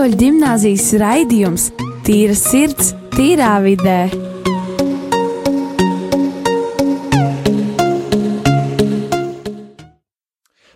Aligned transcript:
Katoļu 0.00 0.16
gimnāzijas 0.16 0.84
raidījums 0.96 1.64
Tīra 2.06 2.32
sirds, 2.32 2.94
tīrā 3.12 3.50
vidē. 3.60 3.98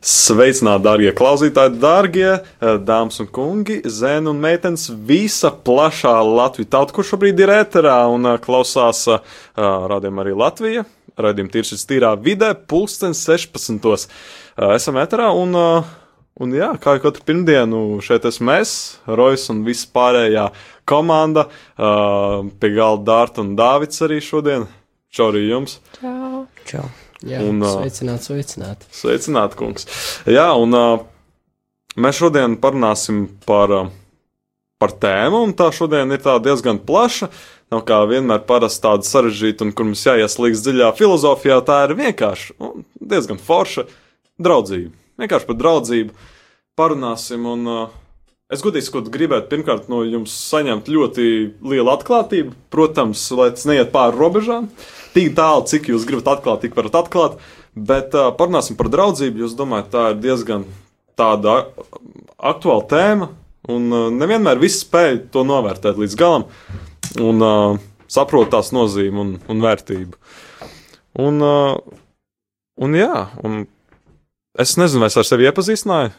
Sveicināti, 0.04 0.84
darbie 0.84 1.14
klausītāji, 1.16 1.72
darbie 1.80 2.28
dāmas 2.60 3.24
un 3.24 3.32
kungi, 3.32 3.78
zēni 3.88 4.28
un 4.34 4.44
meitenes, 4.44 4.90
visa 4.92 5.54
plašā 5.56 6.18
Latvijas 6.28 6.74
tauta, 6.76 6.92
kurš 6.92 7.14
šobrīd 7.14 7.40
ir 7.46 7.56
ēterā 7.62 7.96
un 8.12 8.28
uh, 8.28 8.36
klausās 8.44 9.06
uh, 9.08 9.24
rādījumā 9.56 10.26
arī 10.28 10.36
Latvija. 10.44 10.84
Radījuma 11.16 11.56
tīršas 11.56 11.88
tīrā 11.88 12.12
vidē, 12.20 12.52
pulksten 12.68 13.16
16. 13.16 13.88
Uh, 13.88 14.74
esam 14.76 15.00
ēterā 15.00 15.32
un, 15.32 15.56
uh, 15.56 15.94
un 16.42 16.54
jā, 16.54 16.72
kā 16.82 16.96
jau 16.96 17.04
katru 17.06 17.24
pirmdienu, 17.28 17.82
šeit 18.04 18.26
esmu 18.28 18.56
es, 18.58 18.74
Rojas 19.06 19.46
un 19.52 19.62
viss 19.66 19.86
pārējā 19.90 20.48
komanda. 20.88 21.46
Uh, 21.76 22.50
pie 22.60 22.74
galda 22.74 23.06
Dārta 23.10 23.44
un 23.44 23.54
Dāvids 23.58 24.02
arī 24.04 24.20
šodien. 24.24 24.66
Čau 25.14 25.30
arī 25.30 25.46
jums! 25.46 25.78
Čau! 26.00 26.46
Čau. 26.66 26.86
Jā, 27.24 27.40
Un, 27.40 27.62
ā, 27.64 27.70
sveicināt, 27.78 28.26
sveicināt. 28.26 28.82
Sveicināti, 28.92 29.56
kungs. 29.56 29.86
Jā, 30.28 30.50
un 30.60 30.74
uh, 30.76 31.04
mēs 31.96 32.18
šodien 32.18 32.58
parunāsim 32.60 33.28
par, 33.46 33.72
uh, 33.72 33.92
par 34.82 34.92
tēmu, 35.00 35.44
un 35.46 35.54
tā 35.56 35.70
šodien 35.72 36.12
ir 36.12 36.20
tā 36.24 36.34
diezgan 36.42 36.82
plaša. 36.84 37.30
Nav 37.72 37.86
kā 37.88 38.02
vienmēr 38.10 38.42
parasti 38.44 38.84
tāda 38.84 39.06
sarežģīta, 39.08 39.64
un 39.64 39.72
kur 39.72 39.88
mums 39.88 40.04
jāieslīgs 40.04 40.66
dziļā 40.66 40.90
filozofijā, 40.98 41.62
tā 41.64 41.78
ir 41.86 41.96
vienkārši 42.02 42.58
un 42.60 42.84
diezgan 43.00 43.40
forša 43.40 43.86
draudzība. 44.42 44.92
Vienkārši 45.20 45.48
par 45.48 45.58
draudzību 45.60 46.14
parunāsim, 46.78 47.44
un 47.46 47.68
uh, 47.70 47.82
es 48.52 48.62
godīgi 48.64 48.88
sakot, 48.88 49.10
gribētu 49.14 49.50
pirmkārt 49.52 49.90
no 49.92 50.02
jums 50.06 50.34
saņemt 50.50 50.90
ļoti 50.90 51.26
lielu 51.62 51.92
atklātību. 51.92 52.54
Protams, 52.74 53.22
lai 53.38 53.52
tas 53.54 53.66
neiet 53.70 53.92
pāri 53.94 54.18
robežām 54.18 54.70
tik 55.14 55.36
tālu, 55.38 55.66
cik 55.70 55.92
jūs 55.92 56.06
gribat 56.08 56.32
atklāt, 56.36 56.64
tik 56.64 56.74
varat 56.78 56.98
atklāt. 57.04 57.38
Bet 57.74 58.14
uh, 58.18 58.32
parunāsim 58.38 58.78
par 58.78 58.90
draudzību. 58.90 59.44
Jūs 59.44 59.56
domājat, 59.58 59.92
tā 59.94 60.04
ir 60.12 60.20
diezgan 60.22 60.66
tāda 61.18 61.60
aktuāla 62.38 62.86
tēma, 62.90 63.30
un 63.70 63.90
uh, 63.90 64.08
nevienmēr 64.14 64.62
visi 64.62 64.82
spēj 64.82 65.28
to 65.34 65.46
novērtēt 65.46 65.98
līdz 66.00 66.18
galam 66.18 66.48
un 67.22 67.44
uh, 67.44 67.78
saprot 68.10 68.50
tās 68.52 68.72
nozīmi 68.74 69.22
un, 69.22 69.30
un 69.50 69.62
vērtību. 69.62 70.18
Un, 71.22 71.38
uh, 71.46 72.00
un 72.82 72.98
jā, 72.98 73.28
un 73.46 73.64
es 74.58 74.76
nezinu, 74.80 75.04
vai 75.04 75.10
es 75.10 75.18
ar 75.18 75.26
sevi 75.28 75.48
iepazīstināju. 75.48 76.12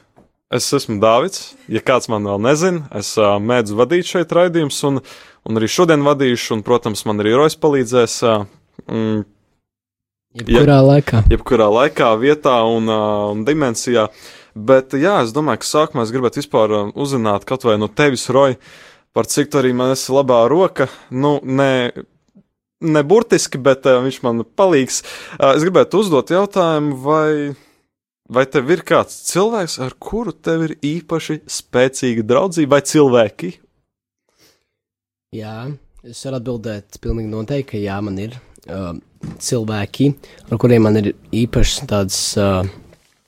Es 0.53 0.67
esmu 0.78 1.00
Dārvids. 1.02 1.55
Ja 1.72 1.81
kāds 1.81 2.09
man 2.11 2.28
vēl 2.28 2.41
nezina, 2.45 2.86
es 3.00 3.16
uh, 3.17 3.36
mēdzu 3.41 3.78
vadīt 3.80 4.09
šeit 4.11 4.33
raidījumus, 4.36 4.78
un, 4.88 5.02
un 5.47 5.59
arī 5.59 5.69
šodien 5.72 6.05
vadīšu, 6.05 6.58
un, 6.58 6.66
protams, 6.66 7.02
man 7.09 7.23
arī 7.23 7.33
Rojas 7.33 7.58
palīdzēs. 7.58 8.19
Uh, 8.30 8.45
mm, 8.86 9.23
Jebkurā 10.36 10.81
laikā. 10.83 11.23
jebkurā 11.31 11.69
laikā, 11.72 12.09
vietā 12.19 12.58
un, 12.67 12.91
uh, 12.91 13.30
un 13.31 13.45
dimensijā. 13.47 14.09
Bet, 14.56 14.94
jā, 15.00 15.17
es 15.23 15.31
domāju, 15.36 15.63
ka 15.63 15.69
sākumā 15.69 16.03
es 16.06 16.11
gribētu 16.11 16.41
vispār 16.41 16.75
uzzināt 16.91 17.47
kaut 17.47 17.63
vai 17.67 17.80
no 17.80 17.88
tevis, 17.88 18.28
Roja, 18.31 18.59
par 19.16 19.28
cik 19.31 19.50
tu 19.52 19.59
arī 19.59 19.73
man 19.75 19.95
esi 19.95 20.13
labā 20.16 20.44
roka. 20.52 20.89
Nu, 21.09 21.38
ne, 21.44 21.91
ne 22.83 23.03
burtiski, 23.08 23.59
bet 23.63 23.88
uh, 23.88 24.02
viņš 24.06 24.22
man 24.28 24.45
palīgs. 24.59 25.02
Uh, 25.39 25.56
es 25.56 25.66
gribētu 25.66 26.03
uzdot 26.03 26.36
jautājumu, 26.36 27.00
vai, 27.03 27.31
vai 28.29 28.45
tev 28.49 28.71
ir 28.73 28.81
kāds 28.87 29.17
cilvēks, 29.29 29.77
ar 29.85 29.95
kuru 30.01 30.33
tev 30.33 30.66
ir 30.69 30.75
īpaši 30.85 31.41
spēcīga 31.51 32.25
draudzība, 32.25 32.77
vai 32.77 32.81
cilvēki? 32.89 33.51
Jā, 35.35 35.57
es 36.05 36.23
varu 36.25 36.39
atbildēt 36.39 37.00
pilnīgi 37.03 37.31
noteikti, 37.31 37.69
ka 37.73 37.81
jā, 37.81 38.00
man 38.05 38.17
ir 38.22 38.38
uh, 38.38 38.94
cilvēki, 39.41 40.11
ar 40.50 40.61
kuriem 40.61 40.85
man 40.88 41.01
ir 41.01 41.13
īpašas 41.35 41.89
tādas, 41.89 42.19
uh, 42.39 42.61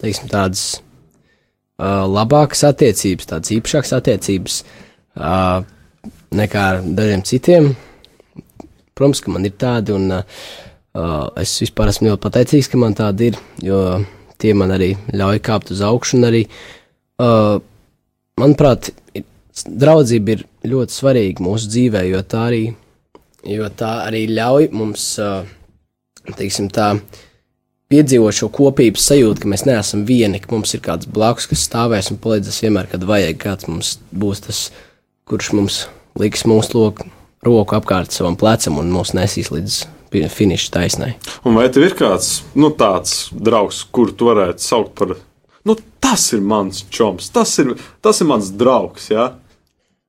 teiksim, 0.01 0.29
tādas 0.31 0.65
uh, 0.77 2.05
labākas 2.07 2.63
attiecības, 2.69 3.29
tādas 3.33 3.53
īpašākas 3.57 3.97
attiecības 3.99 4.61
uh, 4.63 5.65
nekā 6.37 6.69
ar 6.73 6.85
dažiem 6.97 7.25
citiem. 7.27 7.73
Protams, 8.97 9.21
ka 9.21 9.33
man 9.33 9.45
ir 9.45 9.53
tādi, 9.61 9.93
un 9.93 10.09
uh, 10.21 10.37
uh, 10.97 11.27
es 11.37 11.53
vispār 11.61 11.91
esmu 11.91 12.09
ļoti 12.11 12.23
pateicīgs, 12.23 12.71
ka 12.71 12.81
man 12.81 12.97
tādi 12.97 13.33
ir, 13.33 13.41
jo 13.61 13.81
tie 14.41 14.53
man 14.57 14.73
arī 14.75 14.93
ļauj 15.13 15.41
kāpt 15.45 15.73
uz 15.75 15.83
augšu, 15.85 16.21
arī, 16.27 16.45
uh, 17.23 17.57
manuprāt, 18.39 18.91
draudzība 19.65 20.35
ir 20.35 20.43
ļoti 20.67 20.93
svarīga 20.93 21.45
mūsu 21.45 21.71
dzīvē, 21.73 22.03
jo 22.11 22.21
tā 22.21 22.43
arī, 22.51 22.63
jo 23.47 23.69
tā 23.77 23.93
arī 24.05 24.27
ļauj 24.31 24.69
mums, 24.75 25.07
uh, 25.23 25.47
teiksim 26.37 26.69
tā, 26.73 26.93
piedzīvot 27.91 28.35
šo 28.35 28.49
kopības 28.53 29.09
sajūtu, 29.11 29.43
ka 29.43 29.51
mēs 29.51 29.65
neesam 29.67 30.03
vieni, 30.07 30.41
ka 30.43 30.51
mums 30.53 30.75
ir 30.75 30.83
kāds 30.85 31.09
blakus, 31.09 31.47
kas 31.49 31.65
stāvēs 31.69 32.11
un 32.11 32.21
palīdzēs 32.23 32.63
vienmēr, 32.65 32.89
kad 32.91 33.05
vajag, 33.07 33.37
kāds 33.41 33.69
mums 33.71 33.97
būs 34.11 34.43
tas, 34.47 34.63
kurš 35.27 35.53
mums 35.55 35.85
liks 36.19 36.43
mūsu 36.49 36.81
loku, 36.81 37.07
roku 37.45 37.77
apkārt 37.77 38.11
savam 38.11 38.35
plecam 38.39 38.81
un 38.81 38.91
mūs 38.91 39.15
nesīs 39.15 39.53
līdz 39.53 39.85
finiša 40.11 40.71
taisnai. 40.73 41.13
Un 41.47 41.57
vai 41.57 41.67
tev 41.73 41.87
ir 41.87 41.95
kāds 41.97 42.41
nu, 42.57 42.71
tāds 42.75 43.27
draugs, 43.33 43.83
kuru 43.91 44.15
tu 44.15 44.29
varētu 44.29 44.63
saukt 44.63 44.95
par, 44.97 45.15
nu, 45.67 45.75
tas 46.03 46.29
ir 46.33 46.43
mans 46.45 46.85
čoms, 46.93 47.29
tas 47.35 47.51
ir, 47.63 47.75
tas 48.01 48.21
ir 48.23 48.29
mans 48.29 48.51
draugs, 48.55 49.09
jā? 49.13 49.31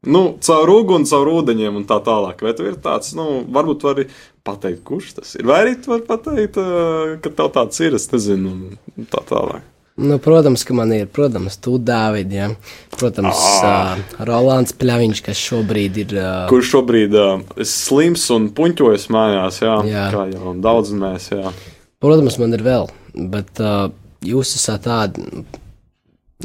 Nu, 0.07 0.37
caur 0.47 0.71
uguni, 0.71 1.09
caur 1.11 1.27
ūdeņiem 1.41 1.81
un 1.81 1.87
tā 1.89 1.99
tālāk. 2.07 2.45
Vai 2.47 2.53
tev 2.55 2.69
ir 2.71 2.77
tāds, 2.83 3.11
nu, 3.19 3.41
varbūt 3.51 3.83
vari 3.83 4.05
pateikt, 4.47 4.85
kurš 4.87 5.17
tas 5.17 5.35
ir? 5.35 5.43
Vai 5.49 5.65
arī 5.65 5.75
tu 5.83 5.91
vari 5.91 6.07
pateikt, 6.07 6.61
ā, 6.63 7.17
ka 7.25 7.33
tev 7.35 7.51
tāds 7.57 7.83
ir, 7.83 7.97
es 7.99 8.07
nezinu, 8.13 8.55
un 8.95 9.11
tā 9.11 9.25
tālāk. 9.27 9.67
Nu, 9.99 10.19
protams, 10.23 10.63
ka 10.63 10.75
man 10.79 10.93
ir, 10.95 11.09
protams, 11.11 11.57
tu, 11.59 11.75
Dāvid, 11.83 12.31
ja? 12.31 12.49
protams, 12.95 13.39
uh, 13.67 13.99
Rolands 14.29 14.75
Pļaviņš, 14.79 15.23
kas 15.27 15.41
šobrīd 15.43 15.99
ir. 16.05 16.15
Uh, 16.15 16.45
Kurš 16.51 16.71
šobrīd 16.77 17.17
uh, 17.19 17.43
slims 17.67 18.29
un 18.35 18.47
puņķojas 18.55 19.09
mājās, 19.15 19.59
jā, 19.65 19.75
Jā. 19.91 20.05
kā 20.15 20.29
jau 20.31 20.55
daudz 20.63 20.95
mēs, 20.95 21.33
jā. 21.35 21.51
Protams, 21.99 22.39
man 22.39 22.55
ir 22.55 22.63
vēl, 22.63 22.87
bet 23.35 23.59
uh, 23.59 23.89
jūs 24.23 24.55
esat 24.61 24.87
tādi. 24.87 25.43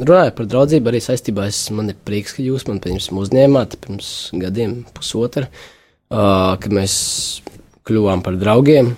Runājot 0.02 0.34
par 0.34 0.50
draudzību, 0.50 0.90
arī 0.90 1.04
saistībā 1.04 1.46
es, 1.46 1.62
man 1.70 1.94
ir 1.94 2.00
prieks, 2.02 2.34
ka 2.34 2.42
jūs 2.42 2.66
man 2.66 2.82
pirms 2.82 3.06
uzņēmāt, 3.14 3.78
pirms 3.86 4.10
gadiem, 4.42 4.80
pusotra, 4.98 5.46
uh, 5.46 6.56
kad 6.58 6.74
mēs 6.74 6.96
kļuvām 7.86 8.26
par 8.26 8.34
draugiem. 8.42 8.96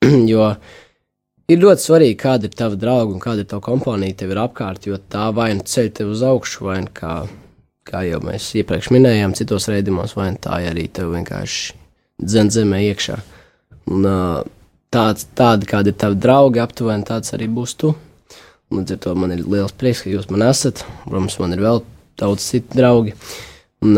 jo 0.32 0.48
ir 1.48 1.62
ļoti 1.62 1.84
svarīgi, 1.84 2.18
kāda 2.20 2.48
ir 2.48 2.56
tava 2.56 2.76
drauga 2.80 3.14
un 3.14 3.22
kāda 3.22 3.44
ir 3.44 3.48
tava 3.48 3.64
kompānija 3.64 4.18
tev 4.20 4.34
ir 4.34 4.40
apkārt, 4.42 4.88
jo 4.88 4.98
tā 5.10 5.30
vai 5.36 5.50
nu 5.56 5.64
ceļ 5.64 5.90
tev 5.96 6.12
uz 6.12 6.24
augšu, 6.26 6.66
vai 6.68 6.78
nu 6.84 6.92
kā, 6.94 7.14
kā 7.88 8.04
jau 8.04 8.20
mēs 8.24 8.50
iepriekš 8.60 8.90
minējām, 8.94 9.36
citos 9.38 9.68
reidījumos, 9.72 10.16
vai 10.18 10.30
nu 10.34 10.42
tā 10.44 10.60
arī 10.68 10.88
tev 10.92 11.14
vienkārši 11.16 11.78
dzen 12.20 12.52
zemē 12.52 12.82
iekšā. 12.90 13.16
Un, 13.88 14.04
tāds, 14.92 15.24
tādi, 15.38 15.68
kādi 15.68 15.94
ir 15.94 15.98
tavi 16.00 16.20
draugi, 16.20 16.60
aptuveni 16.60 17.08
tāds 17.08 17.32
arī 17.36 17.48
būs 17.52 17.76
tu. 17.80 17.94
Līdz 18.74 18.98
ar 18.98 19.00
to 19.04 19.14
man 19.16 19.32
ir 19.32 19.46
liels 19.48 19.72
prieks, 19.72 20.04
ka 20.04 20.12
jūs 20.12 20.28
man 20.28 20.44
esat. 20.50 20.84
Protams, 21.06 21.38
man 21.40 21.56
ir 21.56 21.64
vēl 21.64 21.80
daudz 22.20 22.44
citu 22.44 22.76
draugi. 22.76 23.14
Un, 23.86 23.96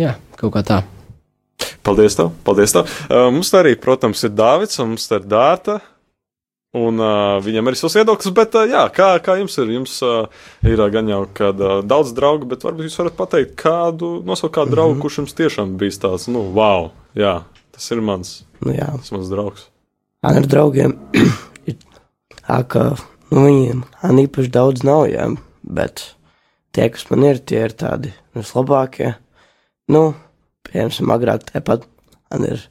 jā, 0.00 0.14
kaut 0.40 0.54
kā 0.56 0.64
tā. 0.64 0.80
Paldies, 1.84 2.16
tev, 2.16 2.30
paldies 2.46 2.72
tev. 2.72 2.88
Mums 3.12 3.50
arī, 3.58 3.74
protams, 3.76 4.22
ir 4.24 4.32
Dārvids, 4.32 4.78
un 4.80 4.94
mums 4.94 5.04
ir 5.12 5.26
Dārta. 5.28 5.82
Un 6.74 6.98
uh, 6.98 7.36
viņam 7.38 7.70
ir 7.70 7.76
savs 7.78 7.94
viedoklis, 7.94 8.32
bet 8.34 8.56
uh, 8.58 8.64
jā, 8.66 8.82
kā, 8.94 9.12
kā 9.22 9.36
jums 9.38 9.54
ir? 9.62 9.68
Jums 9.76 9.92
uh, 10.02 10.24
ir 10.66 10.80
uh, 10.80 10.88
gan 10.90 11.06
jau 11.08 11.20
kad, 11.30 11.60
uh, 11.62 11.82
daudz 11.86 12.10
draugu, 12.16 12.48
bet 12.50 12.66
varbūt 12.66 12.88
jūs 12.88 12.98
varat 12.98 13.14
pateikt, 13.18 13.54
kādu 13.60 14.16
nosaukt 14.26 14.56
kādu 14.56 14.74
draugu, 14.74 14.96
mm 14.96 14.98
-hmm. 14.98 15.06
kurš 15.06 15.18
jums 15.22 15.38
tiešām 15.38 15.76
bijis 15.78 16.00
tāds, 16.02 16.26
nu, 16.26 16.42
wow, 16.56 16.90
jā, 17.14 17.42
tas 17.70 17.90
ir 17.94 18.02
mans, 18.02 18.40
Nu, 18.64 18.72
jā, 18.72 18.86
tas 18.96 19.12
mans 19.12 19.28
draugs. 19.28 19.66
man 20.24 20.38
ar 20.40 20.46
draugiem 20.48 20.94
ir 21.68 21.76
tā, 22.32 22.62
ka 22.64 22.84
nu, 23.30 23.42
viņiem 23.44 23.82
man 24.02 24.20
īpaši 24.22 24.52
daudz 24.54 24.84
nav, 24.86 25.04
jā, 25.12 25.26
bet 25.62 26.04
tie, 26.72 26.88
kas 26.88 27.04
man 27.10 27.26
ir, 27.28 27.42
tie 27.44 27.66
ir 27.66 27.74
tādi 27.76 28.14
vislabākie. 28.36 29.14
Nu, 29.92 30.14
piemēram, 30.70 31.12
agrāk 31.12 31.44
tāpat 31.50 31.84
man 32.32 32.48
ir 32.48 32.64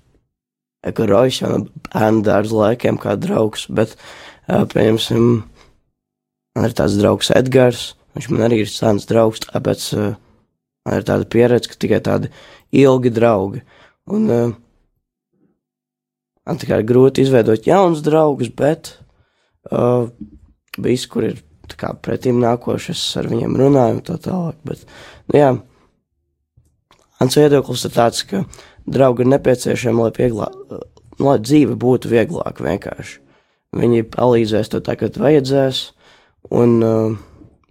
Jau 0.84 1.52
no 1.52 1.60
bērnu 1.88 2.24
dārza 2.28 2.60
laikiem 2.60 3.00
kā 3.00 3.16
draugs, 3.20 3.68
bet, 3.72 3.96
piemēram, 4.48 5.30
man 6.58 6.68
ir 6.68 6.76
tāds 6.76 6.98
draugs 7.00 7.32
Edgars, 7.36 7.94
viņš 8.18 8.30
man 8.34 8.48
arī 8.50 8.64
ir 8.66 8.72
sens 8.72 9.08
draugs, 9.10 9.46
tāpēc 9.48 9.88
man 9.94 11.00
ir 11.00 11.08
tāda 11.08 11.30
pieredze, 11.30 11.72
ka 11.72 11.80
tikai 11.80 12.02
tādi 12.04 12.34
ilgi 12.84 13.14
draugi. 13.16 13.64
Un, 14.12 14.28
Man 16.44 16.60
tikai 16.60 16.82
ir 16.82 16.88
grūti 16.88 17.24
izveidot 17.24 17.68
jaunus 17.68 18.02
draugus, 18.04 18.50
bet 18.52 18.98
uh, 19.72 20.10
visi, 20.76 21.08
kur 21.08 21.30
ir 21.30 21.38
tā 21.72 21.78
kā 21.80 21.92
pretim 21.96 22.42
nākoši, 22.44 22.92
es 22.92 23.04
ar 23.20 23.30
viņiem 23.32 23.56
runāju 23.60 23.96
un 23.96 24.02
tā 24.10 24.18
tālāk. 24.26 24.58
Bet, 24.68 24.84
nu, 25.32 25.38
jā, 25.40 25.54
mans 27.22 27.40
viedoklis 27.40 27.86
ir 27.88 27.96
tāds, 27.96 28.26
ka 28.28 28.44
draugi 28.90 29.24
ir 29.24 29.32
nepieciešami, 29.34 30.06
lai, 30.06 30.14
vieglā, 30.18 30.50
lai 31.24 31.38
dzīve 31.42 31.78
būtu 31.80 32.12
vieglāka 32.12 32.66
vienkārši. 32.66 33.20
Viņi 33.74 34.06
palīdzēs 34.14 34.70
tev 34.70 34.84
tā, 34.86 34.98
kad 35.00 35.18
vajadzēs, 35.18 35.86
un, 36.54 36.76
uh, 36.86 37.16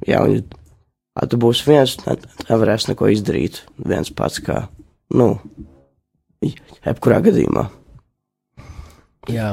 jā, 0.09 0.23
un 0.25 0.41
ja 0.41 1.29
tu 1.31 1.39
būsi 1.39 1.69
viens, 1.69 1.95
ne, 2.07 2.17
nevarēs 2.49 2.89
neko 2.91 3.11
izdarīt 3.13 3.63
viens 3.79 4.11
pats, 4.17 4.41
kā, 4.43 4.65
nu, 5.15 5.37
jebkurā 6.43 7.21
gadījumā. 7.29 7.69
Jā, 9.31 9.53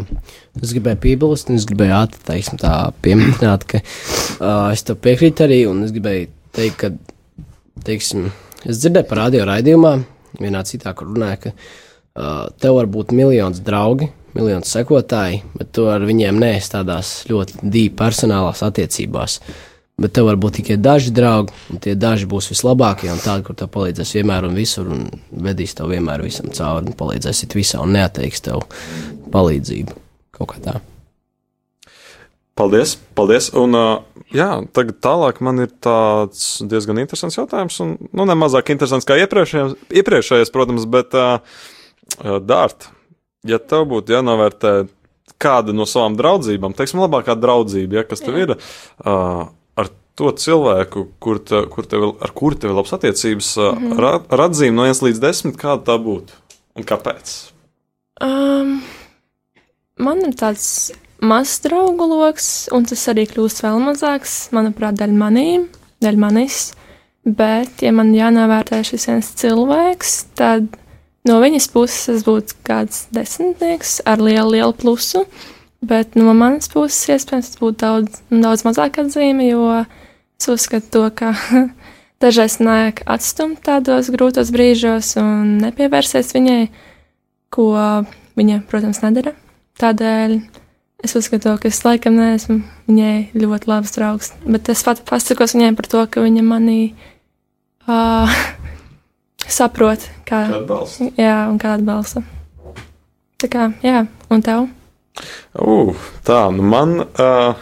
es 0.58 0.72
gribēju 0.74 0.98
piebilst, 1.04 1.52
un 1.52 1.60
es 1.60 1.68
gribēju 1.70 1.94
atteiksim, 2.00 2.58
tā 2.58 2.74
pieminēt, 3.06 3.68
ka 3.70 3.84
uh, 3.84 4.72
es 4.74 4.82
tev 4.88 4.98
piekrītu 5.04 5.46
arī, 5.46 5.60
un 5.70 5.84
es 5.86 5.94
gribēju 5.94 6.32
teikt, 6.58 6.80
ka, 6.82 7.44
teiksim, 7.86 8.32
es 8.66 8.82
dzirdēju 8.82 9.10
par 9.12 9.28
radio 9.28 9.46
raidījumā, 9.52 10.00
vienā 10.40 10.64
citā, 10.68 10.94
kur 10.98 11.10
runāja, 11.12 11.40
ka 11.44 11.54
uh, 11.54 12.48
tev 12.62 12.78
var 12.80 12.90
būt 12.92 13.14
miljons 13.16 13.62
draugi, 13.66 14.10
miljons 14.38 14.70
sekotāji, 14.76 15.42
bet 15.58 15.72
tu 15.76 15.88
ar 15.90 16.06
viņiem 16.06 16.40
neesi 16.42 16.74
tādās 16.76 17.14
ļoti 17.30 17.64
dīvainās 17.64 17.98
personālās 18.00 18.64
attiecībās. 18.66 19.40
Bet 20.00 20.14
tev 20.16 20.30
var 20.30 20.38
būt 20.40 20.62
tikai 20.62 20.78
daži 20.80 21.12
draugi, 21.12 21.56
un 21.74 21.82
tie 21.84 21.96
daži 22.00 22.30
būs 22.30 22.48
vislabākie, 22.54 23.10
un 23.12 23.20
tādi, 23.20 23.44
kur 23.48 23.58
tev 23.60 23.68
palīdzēs 23.74 24.14
vienmēr 24.16 24.48
un 24.48 24.56
visur, 24.56 24.88
un 24.96 25.10
vedīs 25.44 25.76
tev 25.76 25.92
vienmēr 25.92 26.24
visam 26.24 26.48
cauri, 26.56 26.88
un 26.88 26.96
palīdzēs 27.02 27.44
it 27.50 27.58
visā, 27.58 27.82
un 27.84 27.98
neatteiks 27.98 28.48
tev 28.48 28.64
palīdzību 29.34 30.00
kaut 30.40 30.54
kā 30.54 30.64
tā. 30.64 30.78
Paldies, 32.60 32.98
paldies. 33.16 33.48
Un, 33.56 33.78
jā, 34.36 34.50
tagad 34.76 34.98
tālāk 35.00 35.38
man 35.46 35.64
ir 35.64 35.72
tāds 35.80 36.60
diezgan 36.68 37.00
interesants 37.00 37.38
jautājums, 37.40 37.78
un 37.86 37.96
nu, 38.12 38.26
ne 38.28 38.36
mazāk 38.36 38.74
interesants 38.74 39.08
kā 39.08 39.16
iepriekšējais, 39.22 39.78
iepriekšējais 40.02 40.52
protams, 40.52 40.88
bet 40.92 41.16
Dārta, 42.20 42.92
ja 43.48 43.62
tev 43.64 43.88
būtu 43.94 44.18
jānovērtē 44.18 44.74
kāda 45.40 45.72
no 45.76 45.88
savām 45.88 46.18
draudzībām, 46.20 46.76
teiksim, 46.76 47.00
labākā 47.00 47.38
draudzība, 47.40 48.02
ja, 48.02 48.06
kas 48.08 48.24
tev 48.26 48.38
ir, 48.42 48.56
uh, 48.60 49.44
ar 49.80 49.92
to 50.20 50.32
cilvēku, 50.36 51.06
kur 51.24 51.40
te, 51.40 51.64
kur 51.72 51.88
tev, 51.88 52.10
ar 52.20 52.34
kuru 52.36 52.60
tev 52.60 52.74
ir 52.74 52.80
labas 52.82 52.96
attiecības, 52.98 53.56
mm 53.56 53.84
-hmm. 53.86 54.00
ra, 54.04 54.14
ar 54.36 54.50
atzīmi 54.50 54.76
no 54.76 54.88
1 54.90 55.06
līdz 55.08 55.24
10, 55.24 55.56
kāda 55.56 55.94
tā 55.94 55.96
būtu 55.96 56.36
un 56.76 56.84
kāpēc? 56.84 57.38
Um, 58.20 58.82
man 59.96 60.28
ir 60.28 60.36
tāds 60.36 60.92
mazs 61.22 61.60
draugu 61.64 62.08
lokus, 62.10 62.68
un 62.76 62.86
tas 62.88 63.06
arī 63.12 63.26
kļūst 63.30 63.64
vēl 63.66 63.80
mazāks, 63.84 64.36
manuprāt, 64.56 64.98
dēļ 65.00 65.16
manīm, 65.20 65.66
dēļ 66.04 66.20
manis. 66.20 66.60
Bet, 67.28 67.82
ja 67.84 67.92
man 67.94 68.14
jānovērtē 68.16 68.80
šis 68.88 69.10
viens 69.10 69.30
cilvēks, 69.42 70.14
tad 70.40 70.70
no 71.28 71.40
viņas 71.44 71.68
puses 71.74 72.08
es 72.16 72.24
būtu 72.26 72.56
kāds 72.66 73.04
desmitnieks 73.14 74.00
ar 74.08 74.24
lielu, 74.24 74.56
lielu 74.56 74.74
plusu. 74.74 75.26
Bet 75.86 76.16
no 76.20 76.34
manas 76.36 76.72
puses, 76.72 77.06
iespējams, 77.08 77.54
tas 77.54 77.60
būtu 77.60 77.80
daudz, 77.84 78.22
daudz 78.32 78.66
mazāk 78.68 79.00
atzīme, 79.04 79.48
jo 79.48 79.68
es 79.80 80.50
uzskatu 80.52 80.90
to, 80.92 81.04
ka 81.16 81.34
dažreiz 82.24 82.58
nāk 82.64 83.04
atstumt 83.08 83.62
tādos 83.68 84.12
grūtos 84.12 84.52
brīžos 84.56 85.14
un 85.22 85.60
nepievērsies 85.64 86.34
viņai, 86.36 86.64
ko 87.56 87.70
viņa, 88.40 88.64
protams, 88.72 89.04
nedara. 89.06 89.36
Tādēļ 89.80 90.36
es 91.04 91.16
uzskatu, 91.16 91.56
ka 91.62 91.70
es 91.70 91.82
laikam 91.86 92.18
neesmu 92.20 92.60
viņai 92.90 93.32
ļoti 93.38 93.70
labs 93.72 93.96
draugs. 93.96 94.34
Bet 94.46 94.70
es 94.72 94.84
pat 94.86 95.02
pasakos 95.08 95.56
viņai 95.56 95.74
par 95.78 95.88
to, 95.92 96.04
ka 96.12 96.24
viņa 96.26 96.44
manī 96.46 96.80
uh, 97.88 98.40
saprot, 99.60 100.04
kā, 100.28 100.44
Kā 100.50 100.60
atbalsta? 100.62 101.10
jā, 101.20 101.38
un 101.52 101.60
kā 101.62 101.76
atbalsta. 101.78 102.24
Tā 103.40 103.48
kā, 103.52 103.70
jā, 103.86 104.04
un 104.30 104.44
tev? 104.44 104.68
Uh, 105.56 105.96
tā, 106.28 106.42
nu 106.56 106.64
man, 106.68 107.00
uh, 107.04 107.56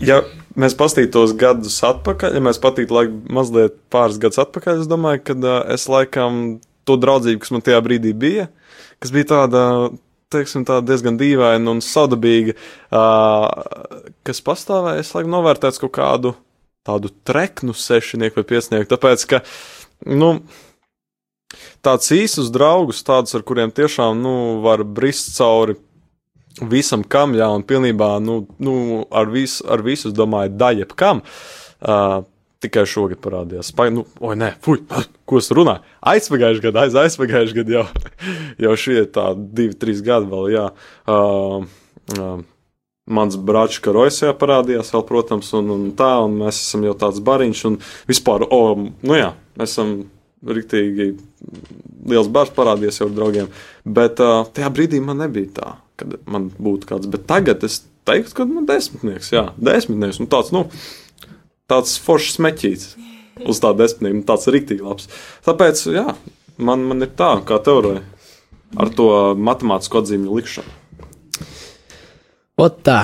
ja 0.00 0.20
mēs 0.56 0.76
paskatītos 0.76 1.34
gadus 1.36 1.76
atpakaļ, 1.84 2.36
ja 2.36 2.44
mēs 2.44 2.60
patītu 2.62 2.96
laik, 2.96 3.12
mazliet 3.32 3.76
pāris 3.92 4.20
gadus 4.20 4.40
atpakaļ, 4.44 4.84
es 4.84 4.90
domāju, 4.90 5.24
ka 5.24 5.36
uh, 5.36 5.58
es 5.74 5.88
laikam 5.90 6.58
to 6.86 6.96
draudzību, 7.00 7.40
kas 7.42 7.52
man 7.52 7.64
tajā 7.66 7.80
brīdī 7.84 8.12
bija, 8.16 8.46
kas 9.02 9.12
bija 9.12 9.30
tāda, 9.32 9.62
teiksim, 10.34 10.64
tā 10.66 10.80
diezgan 10.84 11.18
dīvaina 11.20 11.70
un 11.70 11.82
sadabīga, 11.84 12.56
uh, 12.90 14.10
kas 14.26 14.42
pastāvēja, 14.44 15.04
es 15.04 15.12
laikam 15.14 15.34
novērtētu 15.36 15.84
kaut 15.84 15.94
kādu 15.98 16.34
tādu 16.86 17.10
treknu 17.26 17.74
sešinieku 17.74 18.40
vai 18.40 18.46
piesnieku, 18.46 18.88
tāpēc, 18.92 19.26
ka, 19.30 19.42
nu, 20.06 20.36
tāds 21.86 22.12
īsus 22.14 22.52
draugus, 22.54 23.04
tādus, 23.06 23.34
ar 23.38 23.46
kuriem 23.46 23.74
tiešām, 23.74 24.18
nu, 24.22 24.36
var 24.66 24.84
brist 24.86 25.34
cauri 25.38 25.78
visam 26.70 27.02
kam, 27.04 27.34
jā, 27.36 27.48
un 27.52 27.66
pilnībā, 27.66 28.16
nu, 28.24 28.40
nu 28.62 29.04
ar, 29.10 29.28
vis, 29.30 29.58
ar 29.62 29.82
visu, 29.84 30.14
domāju, 30.14 30.54
daļa 30.56 30.88
kam. 30.96 31.22
Uh, 31.76 32.22
tikai 32.64 32.86
šogad 32.88 33.20
parādījās. 33.24 33.70
Pai, 33.76 33.88
nu, 33.94 34.06
oi, 34.24 34.34
nē, 34.38 34.54
fuj, 34.64 34.82
ko 35.28 35.40
es 35.40 35.50
runāju? 35.54 35.84
Aizpagājušajā 36.12 36.64
gadā, 36.68 36.86
aiz, 36.86 36.98
aizpagājušajā 37.02 37.60
gadā 37.60 37.78
jau, 37.78 37.86
jau 38.66 38.74
šie 38.80 39.00
tā 39.12 39.30
divi, 39.36 39.76
trīs 39.78 40.02
gadi 40.06 40.30
vēl, 40.32 40.50
jā. 40.54 40.66
Uh, 41.10 41.66
uh, 42.16 42.36
mans 43.06 43.38
brālis 43.38 43.80
Karojs 43.82 44.22
parādījās, 44.40 44.92
vēl, 44.94 45.06
protams, 45.08 45.52
un, 45.58 45.72
un 45.74 45.88
tā, 45.98 46.10
un 46.24 46.40
mēs 46.42 46.60
esam 46.64 46.86
jau 46.88 46.96
tāds 46.98 47.22
bariņš, 47.24 47.64
un 47.70 47.80
vispār, 48.08 48.46
o, 48.50 48.62
nu 48.76 49.18
jā, 49.18 49.32
mēs 49.60 49.76
esam 49.76 49.96
riktīgi 50.46 51.12
liels 52.06 52.28
bars 52.32 52.52
parādījies 52.54 53.00
jau 53.00 53.08
ar 53.10 53.16
draugiem, 53.16 53.50
bet 53.98 54.22
uh, 54.22 54.44
tajā 54.54 54.70
brīdī 54.74 55.00
man 55.02 55.22
nebija 55.22 55.52
tā, 55.60 55.74
kad 56.00 56.18
man 56.30 56.50
būtu 56.56 56.88
kāds, 56.90 57.10
bet 57.10 57.26
tagad 57.30 57.64
es 57.66 57.82
teiktu, 58.06 58.34
ka 58.38 58.46
man 58.48 58.66
desmitnieks, 58.68 59.32
jā, 59.34 59.48
desmitnieks, 59.58 60.20
un 60.22 60.30
tāds, 60.30 60.52
nu, 60.54 60.66
tāds 60.68 61.05
foršs 62.02 62.38
smeķīts 62.38 62.88
uz 63.44 63.60
tā 63.60 63.72
desmitnieku, 63.76 64.20
nu, 64.20 64.26
tāds 64.28 64.48
riktīgi 64.52 64.86
labs. 64.86 65.08
Tāpēc, 65.46 65.82
jā, 65.92 66.06
man, 66.56 66.84
man 66.88 67.04
ir 67.04 67.12
tā, 67.18 67.34
kā 67.46 67.58
teorija, 67.62 68.02
ar 68.80 68.92
to 68.96 69.08
matemātisko 69.36 70.02
atzīmju 70.02 70.40
likšanu. 70.40 70.74
Ot 72.62 72.82
tā. 72.86 73.00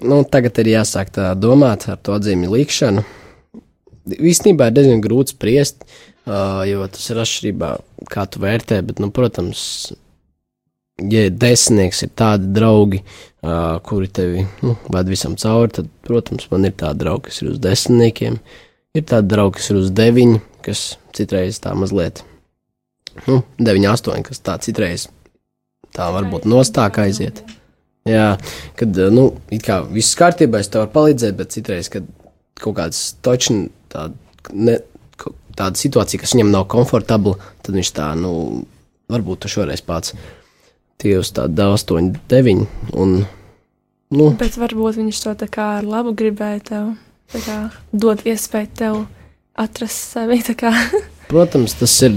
Nu, 0.00 0.22
tagad 0.24 0.56
ir 0.62 0.70
jāsāk 0.72 1.10
tā 1.12 1.32
domāt 1.36 1.84
ar 1.92 1.98
to 2.00 2.14
atzīmi 2.16 2.48
likšanu. 2.48 3.04
Īstenībā 4.16 4.70
ir 4.70 4.78
diezgan 4.78 5.02
grūti 5.04 5.34
spriest, 5.34 5.84
jo 6.24 6.86
tas 6.88 7.10
ir 7.12 7.20
atšķirībā, 7.20 7.72
kā 8.08 8.24
tu 8.32 8.40
vērtē. 8.40 8.80
Bet, 8.86 9.02
nu, 9.02 9.10
protams, 9.12 9.62
ja 11.12 11.26
desmitnieks 11.28 12.06
ir 12.06 12.14
tādi 12.16 12.48
draugi, 12.56 13.02
uh, 13.42 13.78
kuri 13.86 14.08
tevi 14.08 14.46
nu, 14.62 14.74
ved 14.92 15.12
visam 15.12 15.36
cauri, 15.40 15.72
tad, 15.80 15.92
protams, 16.06 16.48
man 16.52 16.68
ir 16.68 16.74
tādi 16.80 17.04
draugi, 17.04 17.28
kas 17.28 17.42
ir 17.42 17.52
uz 17.52 17.60
desmitniekiem. 17.62 18.40
Ir 18.98 19.06
tādi 19.06 19.30
draugi, 19.30 19.60
kas 19.60 19.70
ir 19.70 19.80
uz 19.80 19.92
deviņi, 19.94 20.42
kas 20.66 20.84
citreiz 21.16 21.60
tā 21.62 21.72
mazliet, 21.78 22.24
nu, 23.28 23.40
deviņi, 23.60 23.88
astoņi, 23.92 24.26
kas 24.26 24.42
tā 24.44 24.58
citreiz 24.62 25.08
tā 25.96 26.10
varbūt 26.14 26.46
nostāk 26.50 27.00
aiziet. 27.02 27.42
Jā, 28.08 28.32
kad 28.78 28.96
nu, 29.12 29.26
it 29.52 29.64
kā 29.66 29.80
viss 29.92 30.16
kārtībā, 30.18 30.62
es 30.62 30.70
tev 30.72 30.84
varu 30.84 30.94
palīdzēt, 30.94 31.36
bet 31.36 31.52
citreiz, 31.54 31.90
kad 31.92 32.06
kaut 32.60 32.78
kāds 32.78 33.02
točni 33.24 33.68
tāda, 33.92 34.16
ne, 34.56 34.78
tāda 35.58 35.76
situācija, 35.78 36.22
kas 36.22 36.34
viņam 36.34 36.52
nav 36.54 36.66
komfortabla, 36.72 37.36
tad 37.64 37.76
viņš 37.76 37.92
tā, 37.96 38.08
nu, 38.18 38.32
varbūt 39.10 39.44
tu 39.44 39.52
šoreiz 39.52 39.82
pats 39.84 40.14
tie 41.00 41.16
uz 41.20 41.32
tādu 41.36 41.70
8, 41.74 42.12
9 42.30 42.66
un, 43.00 43.22
nu, 44.14 44.32
Bet 44.40 44.58
varbūt 44.60 45.00
viņš 45.00 45.22
to 45.24 45.36
tā 45.44 45.48
kā 45.52 45.70
ar 45.78 45.88
labu 45.88 46.14
gribēja 46.16 46.60
tev 46.72 46.92
kā, 47.38 47.62
dot 47.92 48.26
iespēju 48.26 48.70
tev 48.76 49.00
atrast 49.60 50.14
sevi. 50.14 50.40
Protams, 51.30 51.76
tas 51.78 51.92
ir, 52.02 52.16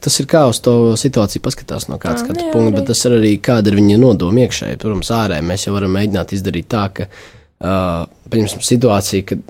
tas 0.00 0.14
ir 0.22 0.28
kā 0.30 0.46
uz 0.48 0.62
to 0.64 0.94
situāciju 0.96 1.44
paskatās 1.44 1.90
no 1.90 1.98
kāda 2.00 2.22
skatu 2.22 2.46
punkta, 2.54 2.78
bet 2.78 2.88
tas 2.88 3.02
ir 3.04 3.18
arī 3.18 3.34
kāda 3.42 3.68
ir 3.68 3.76
viņa 3.76 3.98
nodoma 4.00 4.46
iekšēji. 4.46 4.78
Protams, 4.80 5.12
ārēji 5.12 5.44
mēs 5.44 5.66
jau 5.66 5.74
varam 5.74 5.92
mēģināt 5.96 6.32
izdarīt 6.32 6.70
tā, 6.72 6.86
ka, 6.96 7.08
uh, 7.10 8.06
pieņemsim, 8.32 8.64
situācija, 8.64 9.28
kad 9.28 9.44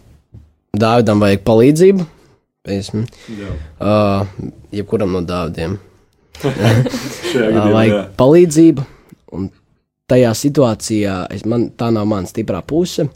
Dāvidam 0.76 1.22
vajag 1.22 1.44
palīdzību, 1.46 2.08
pieņemsim, 2.66 3.06
uh, 3.78 4.26
jebkuram 4.74 5.14
no 5.14 5.22
Dāvidiem 5.24 5.78
vajag 6.44 8.10
palīdzību, 8.18 8.84
un 9.36 9.48
tajā 10.10 10.32
situācijā 10.38 11.16
es, 11.34 11.44
man, 11.48 11.70
tā 11.78 11.90
nav 11.94 12.06
mana 12.10 12.28
stiprā 12.30 12.62
puse. 12.66 13.08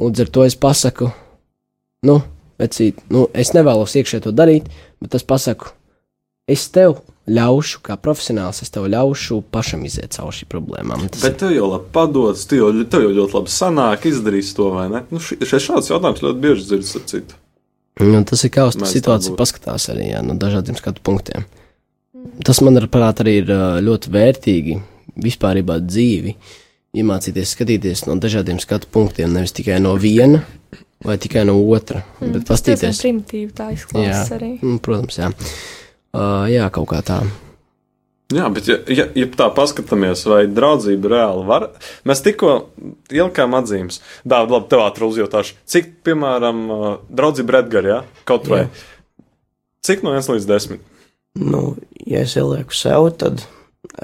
Līdz 0.00 0.24
ar 0.24 0.30
to 0.34 0.44
es 0.48 0.56
pasaku, 0.58 1.10
nu, 2.08 2.18
vecīt, 2.62 3.02
nu, 3.12 3.26
es 3.36 3.52
nevēlos 3.54 3.94
iekšē 4.00 4.22
to 4.24 4.32
darīt, 4.34 4.70
bet 5.02 5.14
es 5.18 5.24
pasaku, 5.28 5.68
es 6.50 6.64
tev 6.74 7.02
ļaušu, 7.30 7.82
kā 7.86 7.94
profesionāls, 8.02 8.62
es 8.64 8.72
tev 8.74 8.88
ļaušu 8.90 9.42
pašam 9.54 9.84
iziet 9.86 10.16
cauri 10.16 10.40
šīm 10.40 10.48
problēmām. 10.50 11.04
Tas, 11.12 11.22
Bet 11.22 11.36
tev 11.44 11.52
jau 11.54 11.68
labi 11.70 11.86
padodas, 11.94 12.42
tev 12.50 12.64
jau, 12.64 12.70
tev 12.90 13.04
jau 13.06 13.12
ļoti 13.20 13.36
labi 13.38 13.52
sanāk, 13.54 14.08
izdarīs 14.10 14.50
to 14.56 14.72
vai 14.74 14.88
ne? 14.90 15.04
Nu, 15.12 15.20
ši- 15.22 15.38
šeit 15.46 15.62
šāds 15.68 15.92
jautājums 15.92 16.24
ļoti 16.24 16.42
bieži 16.42 16.66
dzirdas 16.66 16.96
ar 16.98 17.04
citu. 17.12 17.38
nu, 18.02 18.24
tas 18.26 18.42
ir 18.42 18.50
kā 18.50 18.64
uz 18.66 18.74
to 18.80 18.88
situāciju 18.88 19.36
paskatās 19.38 19.86
arī 19.92 20.08
jā, 20.16 20.22
no 20.26 20.34
dažādiem 20.34 20.74
skatu 20.80 21.04
punktiem. 21.04 21.44
Tas, 22.40 22.62
manuprāt, 22.64 23.22
arī 23.24 23.38
ir 23.42 23.52
ļoti 23.84 24.12
vērtīgi 24.12 24.80
vispārībā 25.22 25.78
dzīvi. 25.84 26.36
Iemācīties 26.96 27.54
skatīties 27.56 28.06
no 28.08 28.18
dažādiem 28.20 28.58
skatu 28.60 28.88
punktiem, 28.92 29.32
nevis 29.32 29.54
tikai 29.56 29.78
no 29.80 29.94
viena 30.00 30.42
vai 31.04 31.18
tikai 31.18 31.44
no 31.48 31.56
otra. 31.60 32.02
Mm, 32.20 32.34
bet 32.36 32.44
Tas 32.48 32.62
diezgan 32.62 32.92
pastīties, 32.92 33.00
primitīvi 33.02 33.54
tā 33.56 33.70
izklausās 33.74 34.34
arī. 34.36 34.52
Mm, 34.60 34.82
protams, 34.84 35.18
jā. 35.18 35.30
Uh, 36.12 36.44
jā, 36.52 36.68
kaut 36.74 36.90
kā 36.92 37.00
tā. 37.06 37.22
Jā, 38.32 38.46
bet, 38.52 38.68
ja, 38.70 38.78
ja, 38.88 39.06
ja 39.16 39.26
tā 39.36 39.48
paskatāmies, 39.52 40.22
vai 40.30 40.44
draudzība 40.48 41.10
reāli 41.12 41.42
var, 41.48 41.66
mēs 42.08 42.22
tikko 42.24 42.54
ielikām 43.12 43.56
atzīmes. 43.58 44.00
Dāvā, 44.24 44.54
labi, 44.54 44.70
tev 44.72 44.84
ātri 44.86 45.08
uzjautāšu, 45.08 45.58
cik, 45.68 45.90
piemēram, 46.06 46.62
draudzība 47.12 47.58
Redgar, 47.58 47.88
jā, 47.88 47.98
kaut 48.28 48.48
vai. 48.48 48.64
Cik 49.84 50.06
no 50.06 50.14
1 50.14 50.36
līdz 50.36 50.48
10? 50.48 50.80
Nu, 51.38 51.76
ja 52.04 52.22
es 52.26 52.36
ielieku 52.36 52.76
sev, 52.76 53.08
tad 53.16 53.46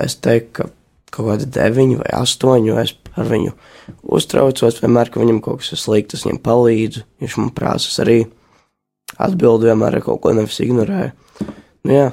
es 0.00 0.16
teiktu, 0.24 0.52
ka 0.56 0.70
kaut 1.12 1.28
kāda 1.28 1.48
deviņa 1.58 2.00
vai 2.00 2.10
astoņa, 2.20 2.68
jo 2.68 2.78
es 2.80 2.94
ar 3.18 3.28
viņu 3.28 3.54
uztraucos 4.14 4.80
vienmēr, 4.82 5.10
ka 5.10 5.22
viņam 5.22 5.40
kaut 5.44 5.62
kas 5.62 5.72
ir 5.74 5.82
slikts, 5.82 6.18
es 6.18 6.26
viņam 6.26 6.40
palīdzu, 6.44 7.04
viņš 7.22 7.36
man 7.40 7.50
prasa 7.56 7.90
es 7.90 7.98
arī 8.04 8.18
atbildi 9.18 9.70
vienmēr 9.70 9.98
ar 9.98 10.04
kaut 10.04 10.22
ko 10.24 10.34
nevis 10.36 10.60
ignorēju. 10.62 11.12
Nu, 11.86 11.94
jā, 11.94 12.06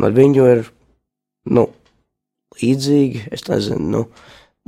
ar 0.00 0.16
viņu 0.16 0.48
ir, 0.54 0.62
nu, 1.52 1.66
līdzīgi, 2.58 3.26
es 3.34 3.46
nezinu, 3.48 3.88
nu, 3.94 4.04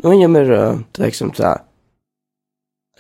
nu 0.03 0.15
viņam 0.15 0.41
ir, 0.43 0.55
teiksim 0.97 1.33
tā, 1.37 1.55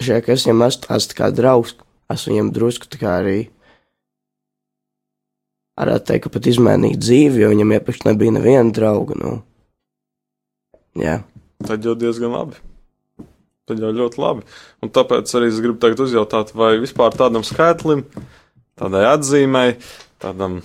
šajā, 0.01 0.23
ka 0.25 0.35
es 0.35 0.47
viņam 0.47 0.67
esmu 0.69 0.87
tā 0.89 1.19
kā 1.19 1.31
draugs, 1.35 1.77
esmu 2.13 2.35
viņam 2.35 2.55
drusku 2.57 2.89
tā 2.91 3.03
kā 3.03 3.19
arī 3.21 3.39
varētu 5.81 6.09
teikt, 6.11 6.26
ka 6.26 6.35
pat 6.37 6.49
izmainīt 6.50 7.00
dzīvi, 7.00 7.43
jo 7.43 7.52
viņam 7.52 7.76
iepriekš 7.79 8.07
nebija 8.11 8.37
neviena 8.38 8.75
drauga. 8.75 9.19
Nu. 9.19 9.35
Jā, 10.99 11.23
Tad 11.67 11.85
jau 11.87 11.95
diezgan 11.99 12.35
labi. 12.35 12.59
Tad 13.69 13.81
jau 13.81 13.93
ļoti 13.95 14.21
labi. 14.21 14.45
Un 14.83 14.91
tāpēc 14.93 15.31
arī 15.38 15.50
es 15.52 15.61
gribu 15.62 15.79
tagad 15.83 16.02
uzjautāt, 16.02 16.50
vai 16.59 16.75
vispār 16.83 17.14
tādam 17.14 17.45
skaitlim, 17.47 18.05
tādai 18.79 19.05
atzīmei, 19.12 19.76
tādam 20.23 20.61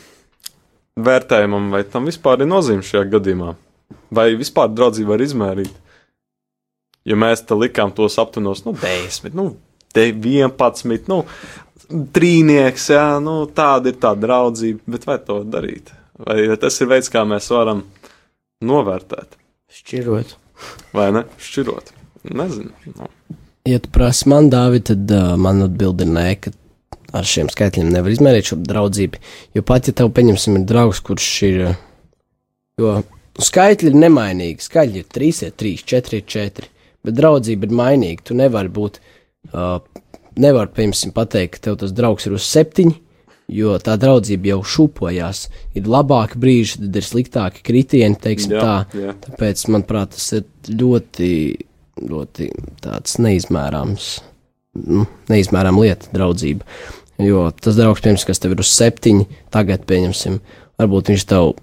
vērtējumam, 0.97 1.69
vai 1.73 1.83
tam 1.85 2.09
vispār 2.09 2.41
ir 2.41 2.49
nozīme 2.49 2.85
šajā 2.85 3.05
gadījumā? 3.13 3.53
Vai 4.13 4.31
vispār 4.39 4.71
draudzību 4.73 5.13
var 5.13 5.23
izmērīt? 5.23 5.75
Ja 7.07 7.15
mēs 7.19 7.45
te 7.47 7.55
likām 7.55 7.93
tos 7.95 8.17
aptunos, 8.19 8.65
nu, 8.65 8.73
10, 8.81 9.29
nu, 9.37 9.51
te 9.95 10.09
11, 10.09 11.07
nu, 11.11 11.21
trīnieks, 12.15 12.89
jā, 12.93 13.05
nu, 13.23 13.39
tāda 13.53 13.91
ir 13.91 13.99
tā 14.01 14.13
draudzība, 14.17 14.83
bet 14.95 15.07
vai 15.09 15.17
to 15.23 15.41
darīt? 15.47 15.93
Vai 16.17 16.39
tas 16.61 16.79
ir 16.81 16.89
veids, 16.91 17.11
kā 17.13 17.23
mēs 17.29 17.49
varam 17.53 17.83
novērtēt, 18.65 19.37
šķirot. 19.79 20.35
vai 20.97 21.09
ne? 21.15 21.25
Šķirot. 21.41 21.93
Nezinu. 22.27 22.73
Nu. 22.97 23.11
Ja 23.67 23.81
tu 23.83 23.91
prasi 23.93 24.29
man, 24.31 24.49
Dāvid, 24.51 24.87
tad 24.89 25.11
uh, 25.11 25.35
man 25.39 25.61
atbildi 25.65 26.07
ir 26.07 26.13
nē, 26.15 26.29
ka 26.41 26.53
ar 27.17 27.27
šiem 27.27 27.51
skaitļiem 27.51 27.91
nevar 27.93 28.11
izmērīt 28.11 28.49
šo 28.49 28.57
draudzību. 28.63 29.21
Jo 29.55 29.63
pat 29.67 29.87
ja 29.87 29.95
tev, 29.95 30.09
pieņemsim, 30.15 30.57
ir 30.59 30.65
draugs, 30.67 31.03
kurš 31.03 31.29
ir. 31.47 31.61
uh, 31.69 31.83
Jo 32.77 32.99
skaitļi 33.41 33.91
ir 33.91 33.99
nemainīgi. 34.03 34.65
Skaitļi 34.65 35.01
ir 35.01 35.07
3, 35.17 35.29
ir 35.47 35.53
3, 35.63 35.85
4, 35.93 36.19
ir 36.19 36.25
4. 36.33 36.67
Bet 37.07 37.15
draudzība 37.17 37.67
ir 37.67 37.75
mainīga. 37.79 38.25
Tu 38.29 38.37
nevari 38.37 38.69
būt. 38.73 38.99
Uh, 39.47 39.79
nevar, 40.41 40.71
piemēram, 40.73 41.13
pateikt, 41.15 41.57
ka 41.57 41.67
tev 41.67 41.77
tas 41.81 41.93
draugs 41.95 42.27
ir 42.27 42.35
uz 42.37 42.47
7, 42.49 42.93
jo 43.47 43.77
tā 43.83 43.95
draudzība 43.99 44.51
jau 44.53 44.59
šūpojās. 44.75 45.45
Ir 45.79 45.89
labāki 45.91 46.39
brīži, 46.41 46.81
tad 46.83 46.99
ir 46.99 47.07
sliktāki 47.07 47.63
kritieni, 47.65 48.19
teiksim 48.21 48.57
Jā, 48.57 48.63
tā. 48.63 49.01
jā. 49.07 49.15
Tāpēc, 49.27 49.65
manuprāt, 49.71 50.15
tas 50.17 50.29
ir 50.37 50.47
ļoti, 50.71 51.31
ļoti 52.03 52.49
tāds 52.83 53.19
neizmērāms, 53.23 54.09
nu, 54.87 55.05
neizmērāma 55.31 55.85
lieta, 55.85 56.11
draudzība. 56.15 56.67
Jo 57.23 57.47
tas 57.55 57.77
draugs, 57.79 58.03
piemēram, 58.03 58.27
kas 58.29 58.43
tev 58.43 58.53
ir 58.53 58.61
uz 58.61 58.73
septiņi, 58.77 59.25
tagad, 59.53 59.87
pieņemsim, 59.89 60.37
varbūt 60.77 61.13
viņš 61.13 61.23
tev, 61.31 61.55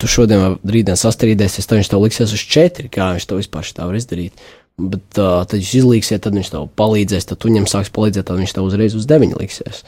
tu 0.00 0.08
šodien 0.10 0.40
vai 0.42 0.72
rītdien 0.74 0.98
sastrīdēsies, 0.98 1.68
tad 1.68 1.78
viņš 1.78 1.92
tev 1.92 2.02
liksies 2.02 2.32
uz 2.34 2.42
četri, 2.56 2.88
kā 2.90 3.12
viņš 3.14 3.28
to 3.30 3.38
vispār 3.38 3.68
tā 3.76 3.86
var 3.86 3.98
izdarīt. 4.00 4.40
Bet 4.80 5.18
uh, 5.20 5.42
tad 5.44 5.58
viņš 5.58 5.72
izlīksies, 5.82 6.22
tad 6.24 6.36
viņš 6.38 6.52
tev 6.54 6.68
palīdzēs, 6.80 7.26
tad 7.28 7.40
tu 7.40 7.50
viņam 7.50 7.66
sāks 7.70 7.92
palīdzēt, 7.94 8.28
tad 8.30 8.40
viņš 8.40 8.54
tev 8.56 8.68
uzreiz 8.68 8.96
uz 8.96 9.08
deviņu 9.10 9.40
liksies. 9.40 9.82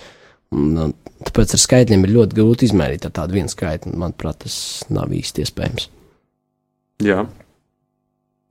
Un, 0.53 0.73
uh, 0.77 1.15
tāpēc 1.29 1.55
ar 1.57 1.63
skaitļiem 1.63 2.05
ir 2.05 2.17
ļoti 2.19 2.39
grūti 2.39 2.69
izmērīt 2.69 3.07
tādu 3.09 3.39
vienu 3.39 3.53
skaitu. 3.53 3.95
Manuprāt, 3.97 4.43
tas 4.45 4.57
nav 4.93 5.15
īsti 5.17 5.47
iespējams. 5.47 5.89
Jā. 7.03 7.25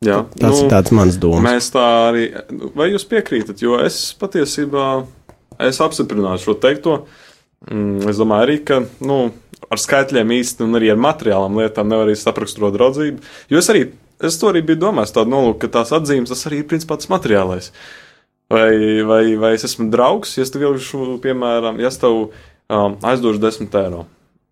Jā, 0.02 0.24
Tas 0.34 0.56
nu, 0.56 0.64
ir 0.64 0.72
tāds 0.72 0.94
mans 0.98 1.18
domas. 1.22 1.44
Mēs 1.46 1.68
tā 1.76 1.86
arī. 2.08 2.24
Vai 2.74 2.88
jūs 2.90 3.06
piekrītat? 3.06 3.62
Jo 3.62 3.78
es 3.86 4.00
patiesībā 4.18 4.86
es 5.62 5.78
apstiprināšu 5.84 6.50
šo 6.50 6.56
teikto. 6.64 6.96
Mm, 7.70 8.08
Es 8.10 8.18
domāju, 8.18 8.48
arī, 8.48 8.56
ka 8.66 8.80
nu, 9.06 9.20
ar 9.70 9.82
skaitļiem 9.82 10.34
īsti 10.40 10.66
un 10.66 10.80
arī 10.80 10.90
ar 10.90 10.98
materiālām 10.98 11.60
lietām 11.62 11.92
nevar 11.92 12.10
arī 12.10 12.18
sapraksturot 12.18 12.74
draudzību. 12.74 13.22
Jo 13.54 13.62
es 13.62 13.70
arī 13.70 13.84
es 14.28 14.38
to 14.42 14.52
arī 14.52 14.64
biju 14.66 14.82
domājis, 14.86 15.14
tādu 15.16 15.34
nolūku, 15.34 15.60
ka 15.64 15.72
tās 15.80 15.94
atzīmes 15.96 16.32
tas 16.32 16.46
arī 16.50 16.62
ir 16.62 16.70
principā 16.70 16.98
tas 17.00 17.12
materiālais. 17.12 17.72
Vai, 18.52 19.02
vai, 19.08 19.24
vai 19.40 19.54
es 19.56 19.64
esmu 19.68 19.88
draugs, 19.94 20.36
ja 20.36 20.44
es 20.44 20.52
tev 20.52 20.66
vilkšu, 20.66 21.18
piemēram, 21.24 21.80
ja 21.80 21.88
es 21.92 22.00
tev 22.02 22.18
um, 22.20 22.98
aizdošu 23.00 23.40
10 23.44 23.78
eiro. 23.80 24.06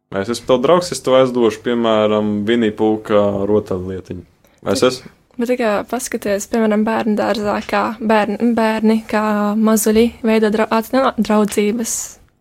Vai 0.10 0.24
es 0.24 0.32
esmu 0.34 0.48
tev 0.48 0.62
draugs, 0.64 0.92
es 0.96 1.04
tev 1.04 1.20
aizdošu, 1.20 1.62
piemēram, 1.66 2.38
vinīpūka 2.48 3.24
rotaļlietiņu. 3.50 4.24
Vai 4.64 4.78
es 4.78 4.86
esmu? 4.88 5.12
Bet 5.40 5.54
tikai 5.54 5.74
paskaties, 5.88 6.50
piemēram, 6.52 6.82
bērnu 6.88 7.16
dārzā, 7.16 7.60
kā 7.68 7.84
bērni, 8.04 8.50
bērni 8.58 8.98
kā 9.08 9.22
mazuļi 9.56 10.10
veido 10.28 10.50
dra 10.52 10.68
nu, 10.92 11.04
draudzības 11.16 11.94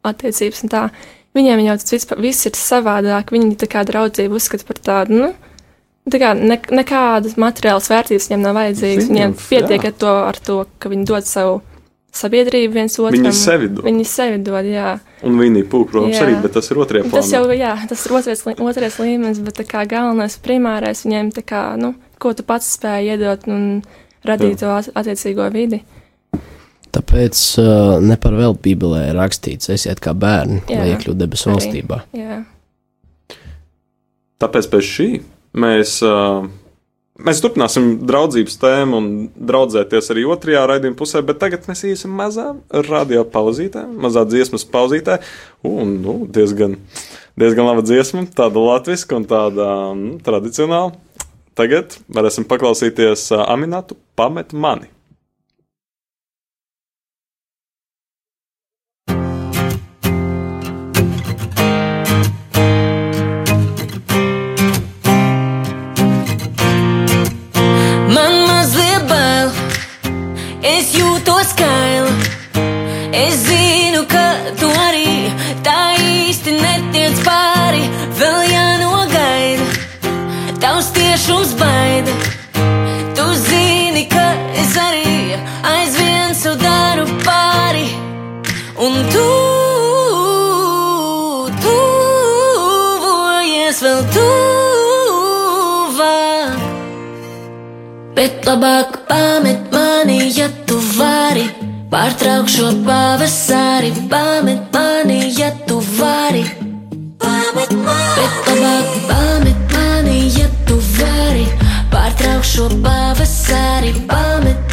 attiecības. 0.09 0.65
Viņiem 1.39 1.63
jau 1.63 1.77
tas 1.79 2.09
viss, 2.19 2.49
ir 2.49 2.59
savādāk. 2.59 3.31
Viņi 3.35 3.59
tā 3.61 3.69
kā 3.71 3.85
draudzību 3.87 4.41
uzskata 4.41 4.67
par 4.67 4.83
tādu, 4.83 5.21
nu, 5.21 5.29
kā 6.17 6.33
ne, 6.39 6.57
nekādas 6.81 7.37
materiālas 7.41 7.91
vērtības 7.93 8.29
viņiem 8.31 8.47
nav 8.47 8.57
vajadzīgas. 8.57 9.09
Viņiem, 9.11 9.35
pietiek 9.49 9.83
jā. 9.85 9.91
ar 9.93 9.99
to, 10.01 10.15
ar 10.31 10.39
to, 10.49 10.59
ka 10.81 10.93
viņi 10.93 11.09
dod 11.11 11.29
savu 11.29 11.59
sabiedrību 12.19 12.75
viens 12.75 12.97
otram. 12.99 13.19
Viņi 13.19 13.35
sevi 13.37 13.69
dod. 13.71 13.85
Viņi 13.87 14.07
sevi 14.09 14.41
dod, 14.45 14.69
jā. 14.69 14.95
Un 15.27 15.39
vinīpūka, 15.41 15.91
protams, 15.93 16.17
Jā. 16.17 16.25
arī, 16.25 16.37
bet 16.43 16.55
tas 16.57 16.71
ir 16.71 16.81
otrajā 16.81 17.05
plānā. 17.07 17.21
Tas 17.21 17.31
jau, 17.35 17.43
jā, 17.53 17.75
tas 17.91 18.05
ir 18.07 18.17
otrais, 18.19 18.43
otrais 18.47 18.99
līmenis, 19.03 19.43
bet 19.45 19.59
tā 19.61 19.67
kā 19.69 19.85
galvenais, 19.91 20.39
primārais 20.43 21.05
viņiem, 21.05 21.31
tā 21.37 21.45
kā, 21.47 21.63
nu, 21.81 21.93
ko 22.23 22.33
tu 22.39 22.47
pats 22.47 22.71
spēj 22.79 23.13
iedot 23.15 23.47
un 23.51 23.65
radīt 24.27 24.63
to 24.63 24.71
at- 24.73 24.93
attiecīgo 24.99 25.49
vidi. 25.55 25.83
Tāpēc 26.95 27.41
uh, 27.61 27.99
ne 28.01 28.17
par 28.21 28.33
vēl 28.39 28.57
Bībelē 28.65 29.11
rakstīts, 29.17 29.69
esiet 29.75 30.01
kā 30.03 30.15
bērni, 30.17 30.63
Jā, 30.71 30.81
lai 30.81 30.95
iekļūtu 30.95 31.19
debesu 31.21 31.53
valstībā. 31.53 32.01
Jā. 32.17 32.41
Tāpēc 34.39 34.71
pēc 34.73 34.87
šī 34.87 35.09
mēs, 35.57 35.99
mēs 37.19 37.43
turpināsim 37.45 37.91
draudzības 38.09 38.59
tēmu 38.63 38.99
un 38.99 39.09
draudzēties 39.37 40.13
arī 40.15 40.27
otrajā 40.29 40.65
raidījuma 40.71 40.99
pusē, 40.99 41.23
bet 41.27 41.41
tagad 41.43 41.69
mēs 41.71 41.85
iesim 41.89 42.13
mazā 42.19 42.51
radio 42.89 43.25
pauzītē, 43.29 43.87
mazā 44.05 44.27
dziesmas 44.29 44.67
pauzītē, 44.69 45.21
un 45.69 45.97
nu, 46.05 46.19
diezgan, 46.35 46.77
diezgan 47.39 47.71
laba 47.71 47.87
dziesma, 47.87 48.27
tāda 48.37 48.67
latviska 48.69 49.19
un 49.19 49.29
tāda 49.31 49.73
nu, 49.99 50.19
tradicionāla. 50.25 50.97
Tagad 51.59 51.97
varēsim 52.15 52.47
paklausīties 52.47 53.33
Aminatu 53.43 53.97
pamet 54.15 54.53
mani. 54.55 54.87
Tavs 80.61 80.91
tiešums 80.93 81.55
baida. 81.59 82.13
Tu 83.17 83.25
zini, 83.47 84.09
ka 84.11 84.35
es 84.59 84.75
arī 84.75 85.39
aizvien 85.63 86.35
savu 86.35 86.57
daru 86.59 87.07
pāri. 87.23 87.87
Un 88.83 88.95
tu, 89.13 89.29
tuvojies 91.63 92.59
vēl 93.87 94.03
tuvāk. 94.17 94.99
Bet 98.19 98.35
labāk 98.51 98.91
pamet 99.07 99.63
mani, 99.71 100.19
ja 100.35 100.49
tu 100.67 100.77
vari. 100.99 101.47
Pārtrauk 101.89 102.49
šo 102.51 102.69
pavasari, 102.83 103.91
pamet 104.11 104.63
mani, 104.75 105.21
ja 105.39 105.51
tu 105.71 105.77
vari. 106.01 106.45
Pamet 107.23 107.71
mani. 107.79 108.15
Bet 108.19 108.35
labāk 108.51 108.87
pamet 109.07 109.07
mani, 109.07 109.53
tu. 109.55 109.68
Pārtrauk 112.19 112.47
šo 112.51 112.65
pavasari, 112.83 113.93
pamet 114.11 114.68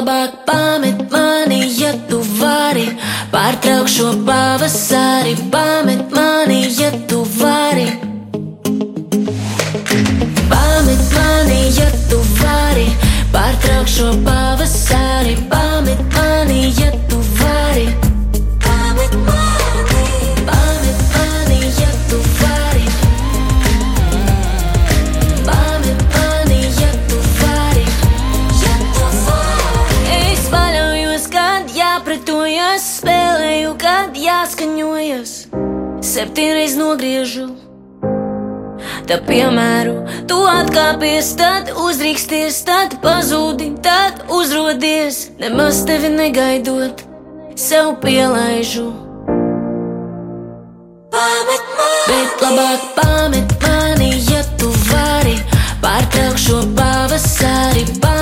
labāk 0.00 0.32
pamet 0.46 1.00
mani, 1.12 1.60
ja 1.76 1.92
tu 2.08 2.20
vari. 2.38 2.86
Pārtrauk 3.32 3.88
šo 3.88 4.12
pavasari, 4.24 5.34
pamet 5.52 6.08
mani, 6.14 6.62
ja 6.78 6.90
tu 7.08 7.20
vari. 7.36 7.86
Pamet 10.52 11.04
mani, 11.16 11.60
ja 11.76 11.88
tu 12.08 12.20
vari. 12.40 12.88
Pārtrauk 13.34 13.88
šo 13.88 14.12
pavasari, 14.24 15.36
pamet 15.36 15.59
Septiņreiz 36.20 36.74
nogriežu. 36.76 37.46
Tā 39.08 39.16
piemēru, 39.24 39.94
tu 40.28 40.36
atkāpies, 40.44 41.30
tad 41.40 41.70
uzrīksties, 41.80 42.58
tad 42.68 42.98
pazūdi, 43.00 43.70
tad 43.80 44.26
uzrodies. 44.28 45.22
Nemaz 45.40 45.80
tevi 45.88 46.12
negaidot, 46.12 47.00
sev 47.56 47.94
pielaižu. 48.04 48.90
Pamet 51.16 51.74
mani, 51.80 52.04
bet 52.12 52.44
labāk 52.44 52.88
pamet 53.00 53.58
mani, 53.64 54.12
ja 54.28 54.44
tu 54.60 54.68
vari. 54.92 55.38
Pārtrauk 55.80 56.36
šo 56.36 56.66
pavasari, 56.76 57.88
pamet 57.96 58.19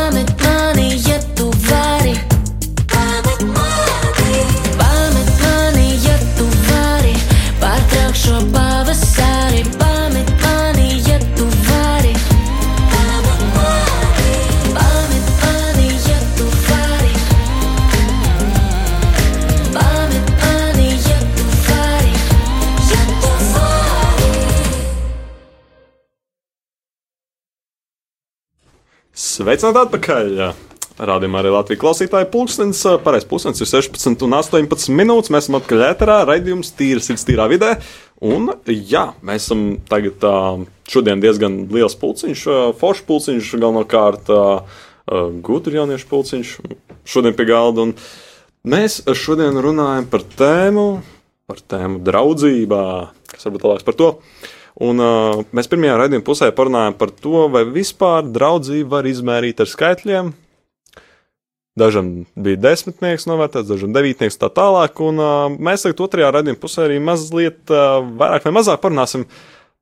Sveicināti 29.49 29.79
atpakaļ! 29.81 30.33
Rādījumā 31.09 31.39
arī 31.41 31.51
Latvijas 31.55 31.81
klausītāji 31.81 32.27
pulkstenis, 32.29 32.83
pareiz 33.01 33.25
pulkstenis 33.25 33.63
ir 33.65 33.69
16 33.71 34.27
un 34.27 34.35
18 34.37 34.93
minūtes. 34.93 35.31
Mēs 35.33 35.47
esam 35.47 35.57
atpakaļ 35.57 35.85
ēterā, 35.87 36.17
raidījums 36.29 36.75
tīra 36.77 37.01
sirds 37.01 37.25
tīrā 37.25 37.47
vidē. 37.49 37.71
Un 38.29 38.51
jā, 38.69 39.07
mēs 39.25 39.47
esam 39.47 39.63
tagad 39.89 40.27
šodien 40.93 41.25
diezgan 41.25 41.57
liels 41.73 41.97
pulciņš, 41.97 42.43
foršs 42.77 43.07
pulciņš, 43.09 43.49
galvenokārt 43.65 44.29
gudri 45.49 45.81
jauniešu 45.81 46.11
pulciņš 46.13 46.53
šodien 47.09 47.39
pie 47.41 47.49
galda. 47.49 47.89
Un 47.89 47.97
mēs 48.69 49.01
šodien 49.17 49.57
runājam 49.65 50.13
par 50.13 50.29
tēmu, 50.29 50.87
par 51.49 51.65
tēmu 51.73 52.05
draudzībā, 52.05 52.85
kas 53.33 53.49
varbūt 53.49 53.65
tālāks 53.65 53.89
par 53.89 53.97
to. 53.97 54.13
Un, 54.79 55.01
uh, 55.03 55.41
mēs 55.57 55.67
pirmajā 55.67 55.97
raidījuma 55.99 56.27
pusē 56.27 56.53
parunājām 56.55 56.95
par 57.01 57.11
to, 57.11 57.49
vai 57.51 57.65
vispār 57.67 58.29
draudzību 58.31 58.93
var 58.93 59.09
izmērīt 59.11 59.63
ar 59.65 59.71
skaitļiem. 59.71 60.29
Dažam 61.79 62.11
bija 62.39 62.59
desmitnieks 62.63 63.27
novērtēts, 63.27 63.69
dažam 63.71 63.95
devītnieks 63.95 64.39
tā 64.39 64.51
tālāk. 64.55 65.01
Un, 65.03 65.19
uh, 65.23 65.47
mēs 65.51 65.83
tagad 65.87 66.05
otrajā 66.07 66.31
raidījuma 66.35 66.63
pusē 66.63 66.87
arī 66.87 67.01
mazliet 67.03 67.75
uh, 67.75 67.99
vairāk 68.21 68.47
vai 68.47 68.55
mazāk 68.55 68.79
parunāsim 68.85 69.27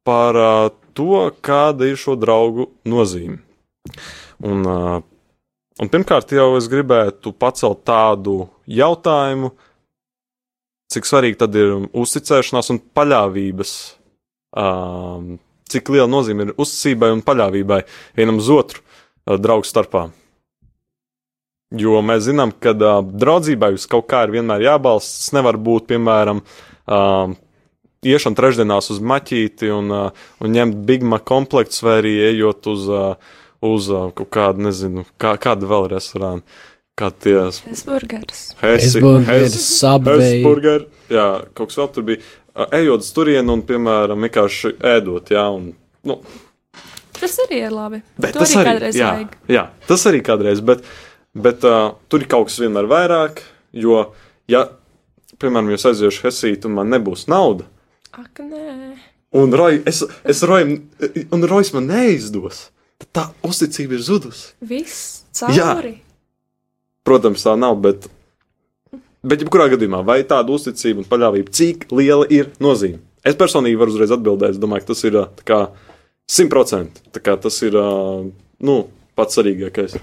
par 0.07 0.41
uh, 0.41 0.71
to, 0.97 1.27
kāda 1.45 1.91
ir 1.91 2.01
šo 2.01 2.17
draugu 2.21 2.71
nozīme. 2.89 3.43
Un, 4.45 4.65
uh, 4.65 4.97
un 5.83 5.93
pirmkārt, 5.93 6.33
jau 6.37 6.55
es 6.57 6.71
gribētu 6.73 7.35
pacelt 7.37 7.85
tādu 7.85 8.47
jautājumu, 8.65 9.53
cik 10.93 11.09
svarīgi 11.09 11.41
tad 11.45 11.61
ir 11.61 11.77
uzticēšanās 11.93 12.73
un 12.73 12.81
paļāvības 12.97 13.77
um, 14.57 15.37
cik 15.71 15.91
liela 15.95 16.09
nozīme 16.11 16.49
ir 16.49 16.55
uzticībai 16.57 17.13
un 17.15 17.25
paļāvībai 17.27 17.83
vienam 18.19 18.41
uz 18.43 18.51
otru 18.53 18.83
uh, 18.83 19.37
draugu 19.41 19.69
starpā. 19.69 20.09
Jo 21.77 21.99
mēs 22.07 22.29
zinām, 22.29 22.53
ka 22.63 22.73
uh, 22.77 23.01
draudzībai 23.03 23.73
uz 23.75 23.89
kaut 23.91 24.07
kā 24.11 24.23
ir 24.27 24.37
vienmēr 24.37 24.69
jābalsta. 24.69 25.19
Tas 25.19 25.35
nevar 25.35 25.59
būt, 25.59 25.89
piemēram, 25.91 26.45
uh, 26.87 27.35
iešana 28.07 28.39
trešdienās 28.39 28.93
uz 28.95 29.03
maķīti 29.03 29.73
un, 29.75 29.91
uh, 29.91 30.29
un 30.41 30.55
ņemt 30.55 30.87
Big 30.87 31.03
Mac 31.03 31.27
komplekts, 31.27 31.83
vai 31.83 31.99
arī 32.03 32.15
ejot 32.31 32.71
uz, 32.71 32.87
uh, 32.87 33.35
uz 33.67 33.91
uh, 33.91 34.09
kaut 34.17 34.31
kādu, 34.39 34.69
nezinu, 34.69 35.07
kā, 35.21 35.35
kādu 35.43 35.71
vēl 35.71 35.91
restorānu. 35.97 36.47
Kā 36.97 37.11
tie 37.13 37.35
Hesburgers. 37.67 38.55
Hesburgers, 38.63 39.57
Subway. 39.61 40.39
Hesburger, 40.39 40.87
jā, 41.13 41.27
kaut 41.53 41.69
kas 41.69 41.77
vēl 41.83 41.91
tur 41.93 42.07
bija. 42.09 42.23
Ejot 42.57 43.05
uz 43.05 43.09
turieni 43.13 43.53
un, 43.53 43.63
piemēram, 43.69 44.23
vienkārši 44.27 44.71
ēdot, 44.95 45.33
jā, 45.35 45.45
un, 45.53 45.71
nu, 46.09 46.21
Tas 47.17 47.33
arī 47.47 47.63
ir 47.65 47.73
labi. 47.73 48.03
Bet 48.21 48.35
to 48.37 48.43
tas 48.43 48.51
arī 48.53 48.61
arī, 48.61 48.69
kādreiz 48.71 48.97
jā, 49.01 49.11
vajag. 49.15 49.37
jā, 49.49 49.63
tas 49.89 50.03
arī 50.11 50.19
kādreiz, 50.25 50.61
bet, 50.65 50.83
bet 51.33 51.65
uh, 51.65 51.95
tur 52.13 52.21
ir 52.25 52.29
kaut 52.33 52.51
kas 52.51 52.59
vienmēr 52.61 52.89
vairāk, 52.91 53.41
jo, 53.73 54.03
ja, 54.53 54.67
piemēram, 55.41 55.71
jūs 55.73 55.87
aiziešu 55.93 56.27
Hesīt 56.27 56.67
un 56.69 56.77
man 56.77 56.93
nebūs 56.93 57.25
nauda, 57.33 57.65
Ak, 58.17 58.41
nē. 58.45 58.97
un, 59.37 59.53
Roy, 59.57 59.81
es, 59.89 60.03
es 60.29 60.43
Roy, 60.49 60.65
un 61.33 61.49
Rojas 61.49 61.73
man 61.77 61.89
neizdos, 61.93 62.67
tā 63.17 63.31
uzticība 63.45 63.97
ir 63.97 64.05
zudusi. 64.05 64.53
Viss 64.65 65.25
Jā. 65.37 65.73
cauri. 65.75 65.95
Protams, 67.07 67.45
tā 67.45 67.53
nav, 67.61 67.77
bet, 67.85 68.09
bet 69.27 69.43
jebkurā 69.45 69.69
gadījumā, 69.73 70.03
vai 70.07 70.21
tāda 70.29 70.55
uzticība 70.55 71.03
un 71.03 71.09
paļāvība, 71.11 71.53
cik 71.55 71.89
liela 71.95 72.27
ir 72.33 72.53
nozīme? 72.63 73.03
Es 73.27 73.39
personīgi 73.39 73.79
varu 73.81 73.95
uzreiz 73.95 74.13
atbildēt, 74.15 74.55
es 74.55 74.61
domāju, 74.63 74.85
ka 74.85 74.93
tas 74.93 75.03
ir 75.09 75.19
ā, 75.19 75.25
tā 75.41 75.47
kā 75.47 75.61
100%. 76.31 77.03
Tā 77.15 77.23
kā 77.23 77.35
tas 77.43 77.57
ir 77.67 77.75
nu, 77.77 78.77
pats 79.19 79.39
svarīgākais. 79.39 79.97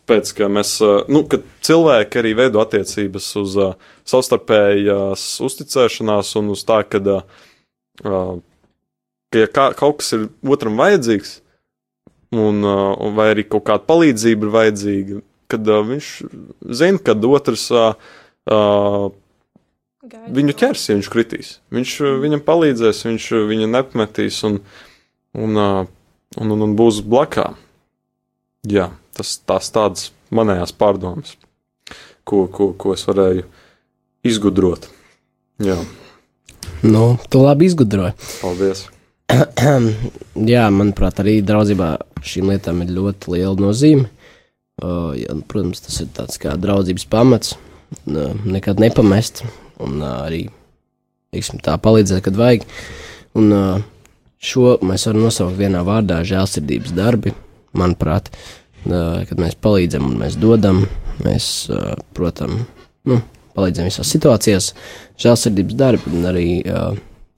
Tāpēc, 0.00 0.32
ka 0.38 0.48
mēs, 0.52 0.76
nu, 1.12 1.24
kad 1.28 1.44
cilvēki 1.66 2.22
arī 2.22 2.32
veido 2.38 2.62
attiecības 2.62 3.28
uz 3.40 3.58
ā, 3.60 3.68
savstarpējās 4.08 5.26
uzticēšanās 5.44 6.32
un 6.40 6.54
uz 6.56 6.64
tā, 6.68 6.80
ka, 6.88 7.02
ā, 8.00 8.24
ka 9.30 9.44
ja 9.44 9.50
kā, 9.52 9.70
kaut 9.76 10.00
kas 10.00 10.14
ir 10.16 10.28
otram 10.56 10.80
vajadzīgs, 10.80 11.36
un, 12.32 12.64
un 12.64 13.16
vai 13.16 13.32
arī 13.34 13.44
kaut 13.48 13.66
kāda 13.68 13.86
palīdzība 13.88 14.46
ir 14.46 14.54
vajadzīga, 14.56 15.20
kad 15.50 15.68
uh, 15.68 15.82
viņš 15.86 16.10
zina, 16.80 17.02
ka 17.02 17.16
otrs 17.28 17.66
uh, 17.74 17.92
uh, 18.48 19.10
Gaida. 20.02 20.32
viņu 20.38 20.56
ķers, 20.62 20.86
ja 20.88 20.96
viņš 20.98 21.10
kritīs. 21.12 21.52
Viņš 21.74 21.94
uh, 22.04 22.14
viņam 22.24 22.44
palīdzēs, 22.46 23.04
viņš 23.08 23.28
viņu 23.50 23.68
nepametīs 23.74 24.40
un, 24.48 24.60
un, 25.36 25.60
uh, 25.60 25.84
un, 26.40 26.54
un, 26.56 26.66
un 26.68 26.76
būs 26.78 27.02
blakā. 27.04 27.50
Jā, 28.68 28.90
tas 29.16 29.38
tās 29.48 29.72
tādas 29.72 30.10
manējās 30.32 30.72
pārdomas, 30.76 31.36
ko, 32.24 32.46
ko, 32.52 32.72
ko 32.76 32.94
es 32.96 33.06
varēju 33.08 33.46
izgudrot. 34.28 34.88
Jā, 35.60 35.76
Nu, 36.82 37.18
tu 37.28 37.42
labi 37.44 37.66
izgudroji. 37.68 38.12
paldies. 38.40 38.86
Jā, 40.52 40.64
manuprāt, 40.72 41.20
arī 41.20 41.38
draudzībā 41.44 41.90
šīm 42.24 42.48
lietām 42.50 42.80
ir 42.84 42.94
ļoti 42.96 43.34
liela 43.34 43.56
nozīme. 43.60 44.08
Uh, 44.80 45.12
ja, 45.18 45.36
protams, 45.48 45.82
tas 45.84 45.98
ir 46.00 46.08
tāds 46.16 46.40
kā 46.40 46.54
draudzības 46.56 47.04
pamats. 47.12 47.52
Nekad 48.06 48.80
nepamest 48.82 49.44
un 49.82 50.02
arī 50.04 50.44
teiksim, 51.34 51.60
tā 51.62 51.76
palīdzēt, 51.80 52.22
kad 52.26 52.38
vajag. 52.38 52.66
Un, 53.38 53.52
šo 54.40 54.76
mēs 54.86 55.06
varam 55.08 55.26
nosaukt 55.26 55.58
vienā 55.58 55.82
vārdā- 55.86 56.20
žēlsirdības 56.32 56.94
darbi. 56.96 57.34
Manuprāt, 57.76 58.30
kad 58.84 59.38
mēs 59.38 59.54
palīdzam 59.54 60.06
un 60.08 60.16
mēs 60.18 60.38
dodam, 60.40 60.86
mēs, 61.22 61.70
protams, 62.14 62.64
nu, 63.06 63.20
palīdzam 63.54 63.86
visās 63.86 64.10
situācijās, 64.10 64.72
žēlsirdības 65.20 65.76
darbi 65.78 66.14
un 66.14 66.26
arī 66.30 66.48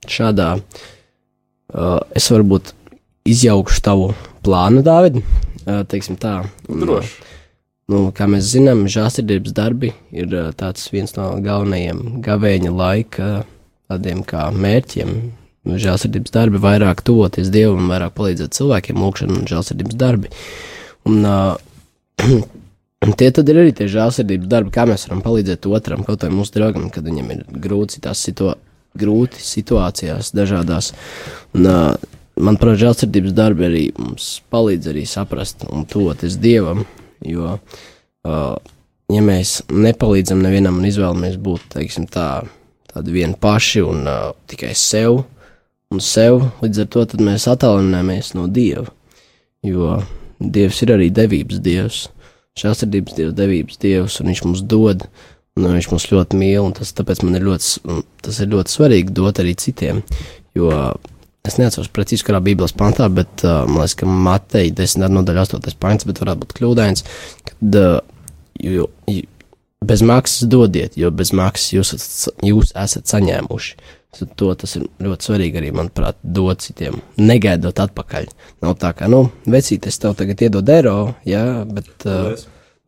šādā. 0.07 0.55
Es 2.15 2.29
varbūt 2.29 2.73
izjaukšu 3.25 3.81
tavu 3.81 4.13
plānu, 4.43 4.81
Dārvid. 4.85 5.21
Teiksim 5.89 6.17
tā. 6.17 6.41
Droši. 6.67 7.32
Nu, 7.91 8.05
kā 8.15 8.29
mēs 8.31 8.47
zinām, 8.53 8.85
žēlsirdības 8.87 9.53
darbi 9.55 9.89
ir 10.15 10.31
tāds 10.55 10.85
viens 10.93 11.11
no 11.17 11.33
galvenajiem 11.43 12.21
gavēņa 12.23 12.71
laika 12.71 13.31
tādiem 13.91 14.21
kā 14.27 14.45
mērķiem. 14.55 15.11
Žēlsirdības 15.67 16.31
darbi 16.31 16.61
vairāk 16.63 17.03
tuvoties 17.03 17.51
Dievam, 17.51 17.91
vairāk 17.91 18.15
palīdzēt 18.15 18.55
cilvēkiem, 18.55 19.03
lūkšana 19.03 19.35
un 19.39 19.51
žēlsirdības 19.51 19.99
darbi. 19.99 20.31
Un, 21.11 21.27
uh, 21.27 22.39
tie 23.19 23.29
tad 23.35 23.51
ir 23.51 23.61
arī 23.65 23.75
tie 23.75 23.89
žēlsirdības 23.91 24.51
darbi, 24.55 24.73
kā 24.75 24.87
mēs 24.87 25.07
varam 25.09 25.23
palīdzēt 25.27 25.67
otram, 25.67 26.07
kaut 26.07 26.23
vai 26.23 26.31
mūsu 26.35 26.55
draugam, 26.55 26.87
kad 26.91 27.07
viņam 27.07 27.35
ir 27.35 27.45
grūti 27.67 28.03
tās 28.03 28.23
situ 28.23 28.53
grūti 28.99 29.43
situācijās 29.43 30.31
dažādās. 30.37 30.93
Un, 31.55 31.67
uh, 31.67 32.11
manuprāt, 32.39 32.79
žēlsirdības 32.79 33.35
darbi 33.35 33.67
arī 33.67 33.85
mums 33.99 34.37
palīdz 34.53 34.91
arī 34.91 35.07
saprast 35.09 35.67
un 35.67 35.87
tuvoties 35.89 36.39
Dievam, 36.39 36.85
jo, 37.27 37.57
uh, 38.27 38.55
ja 39.13 39.25
mēs 39.25 39.61
nepalīdzam 39.71 40.41
nevienam 40.43 40.79
un 40.79 40.89
izvēlamies 40.89 41.37
būt, 41.43 41.69
teiksim 41.75 42.07
tā, 42.11 42.43
tādi 42.93 43.15
vieni 43.15 43.37
paši 43.39 43.83
un 43.85 44.07
uh, 44.07 44.33
tikai 44.49 44.73
sev 44.77 45.23
un 45.93 46.01
sev, 46.01 46.41
līdz 46.63 46.83
ar 46.83 46.89
to 46.93 47.05
mēs 47.21 47.45
attālināmies 47.51 48.33
no 48.37 48.47
Dieva, 48.51 48.87
jo 49.65 49.99
Dievs 50.43 50.81
ir 50.83 50.93
arī 50.95 51.09
devības 51.13 51.61
Dievs, 51.63 51.99
žēlsirdības 52.59 53.17
Dievs, 53.17 53.35
devības 53.37 53.79
Dievs, 53.81 54.19
un 54.19 54.31
Viņš 54.31 54.43
mums 54.47 54.63
dod, 54.69 55.05
un 55.57 55.69
Viņš 55.69 55.89
mūs 55.93 56.09
ļoti 56.11 56.39
mīl, 56.39 56.61
un 56.65 56.73
tas 56.75 56.93
tāpēc 56.97 57.23
man 57.23 57.37
ir 57.37 57.45
ļoti, 57.47 57.97
tas 58.25 58.41
ir 58.41 58.51
ļoti 58.53 58.73
svarīgi 58.73 59.15
dot 59.15 59.41
arī 59.43 59.55
citiem, 59.59 60.01
jo 60.57 60.71
es 61.47 61.59
neatceros 61.59 61.91
precīzi, 61.91 62.23
kurā 62.27 62.39
Bībeles 62.43 62.75
pantā, 62.77 63.09
bet 63.11 63.43
uh, 63.43 63.63
man 63.67 63.83
liekas, 63.83 63.97
ka 63.99 64.07
Mateja 64.07 64.75
10. 64.79 65.07
nodaļa 65.11 65.43
8. 65.49 65.75
pants, 65.81 66.07
bet 66.07 66.21
varētu 66.23 66.45
būt 66.45 66.55
kļūdains, 66.59 67.03
kad 67.49 67.79
uh, 67.81 67.97
jo, 68.63 68.87
jo, 69.11 69.25
bez 69.83 70.05
maksas 70.07 70.47
dodiet, 70.47 70.95
jo 70.99 71.11
bez 71.11 71.33
maksas 71.35 71.73
jūs, 71.75 71.91
jūs 72.43 72.71
esat 72.79 73.11
saņēmuši. 73.11 73.75
To 74.37 74.51
tas 74.53 74.75
ir 74.77 74.85
ļoti 75.01 75.25
svarīgi 75.25 75.57
arī, 75.57 75.71
manuprāt, 75.73 76.19
dot 76.21 76.61
citiem, 76.61 76.99
negaidot 77.17 77.79
atpakaļ. 77.81 78.27
Nav 78.61 78.77
tā, 78.79 78.93
ka, 78.95 79.09
nu, 79.09 79.25
vecīt, 79.49 79.87
es 79.89 79.97
tev 79.99 80.13
tagad 80.19 80.43
iedodu 80.45 80.75
eiro, 80.75 80.97
jā, 81.27 81.43
bet 81.65 82.07
uh, 82.07 82.37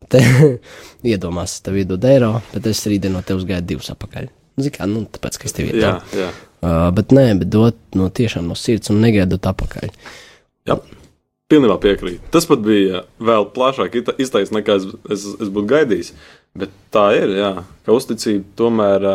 te 0.08 0.22
iedomās, 1.12 1.58
tev 1.66 1.80
iedod 1.82 2.08
eiro, 2.08 2.36
bet 2.54 2.70
es 2.70 2.84
rītdien 2.86 3.18
no 3.18 3.24
tevis 3.26 3.48
gaidu 3.48 3.74
divus 3.74 3.90
atpakaļ. 3.92 4.30
Zini, 4.56 4.72
kā, 4.78 4.86
nu, 4.88 5.02
tāpēc, 5.12 5.42
ka 5.42 5.50
es 5.50 5.56
tev 5.58 5.74
iedodu. 5.74 6.30
Uh, 6.64 6.88
bet 6.96 7.12
nē, 7.12 7.28
bet 7.40 7.50
dot 7.52 7.76
no 7.98 8.08
tiešām 8.08 8.46
no 8.48 8.56
sirds 8.58 8.90
un 8.92 9.02
negaidot 9.04 9.44
atpakaļ. 9.52 9.90
jā. 10.70 10.78
Pilnībā 11.46 11.76
piekrītu. 11.78 12.24
Tas 12.34 12.42
pat 12.50 12.58
bija 12.58 13.04
vēl 13.22 13.44
plašāk 13.54 14.00
izteikts 14.18 14.50
nekā 14.50 14.80
es, 14.80 14.86
es, 15.14 15.26
es 15.44 15.50
būtu 15.54 15.68
gaidījis. 15.70 16.08
Bet 16.58 16.72
tā 16.90 17.04
ir, 17.14 17.36
jā, 17.38 17.50
ka 17.86 17.94
uzticība 17.94 18.48
tomēr, 18.58 19.06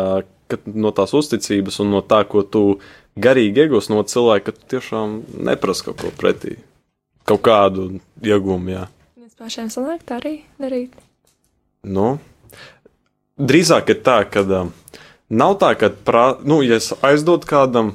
ka 0.48 0.58
no 0.72 0.94
tās 0.96 1.12
uzticības 1.18 1.76
un 1.84 1.92
no 1.92 2.00
tā, 2.00 2.22
ko 2.24 2.40
tu 2.40 2.62
garīgi 3.20 3.66
iegūsi 3.66 3.92
no 3.92 4.00
cilvēka, 4.08 4.46
ka 4.48 4.56
tu 4.56 4.70
tiešām 4.76 5.18
neprasa 5.44 5.90
kaut 5.90 6.00
ko 6.00 6.12
pretī. 6.16 6.56
Kaut 7.28 7.44
kādu 7.44 7.88
iegūmu, 8.24 8.72
jā. 8.78 8.86
Mēs 9.20 9.36
pašiem 9.36 9.68
sanāk 9.74 10.06
tā 10.08 10.22
arī 10.22 10.38
darīt. 10.62 10.96
Nu, 11.84 12.14
drīzāk 13.36 13.92
ir 13.92 14.00
tā, 14.06 14.22
ka 14.30 14.46
uh, 14.46 14.72
nav 15.32 15.56
tā, 15.60 15.72
ka, 15.80 15.90
prā, 16.06 16.26
nu, 16.48 16.60
ja 16.66 16.78
es 16.80 16.92
aizdodu 17.04 17.48
kādam, 17.48 17.94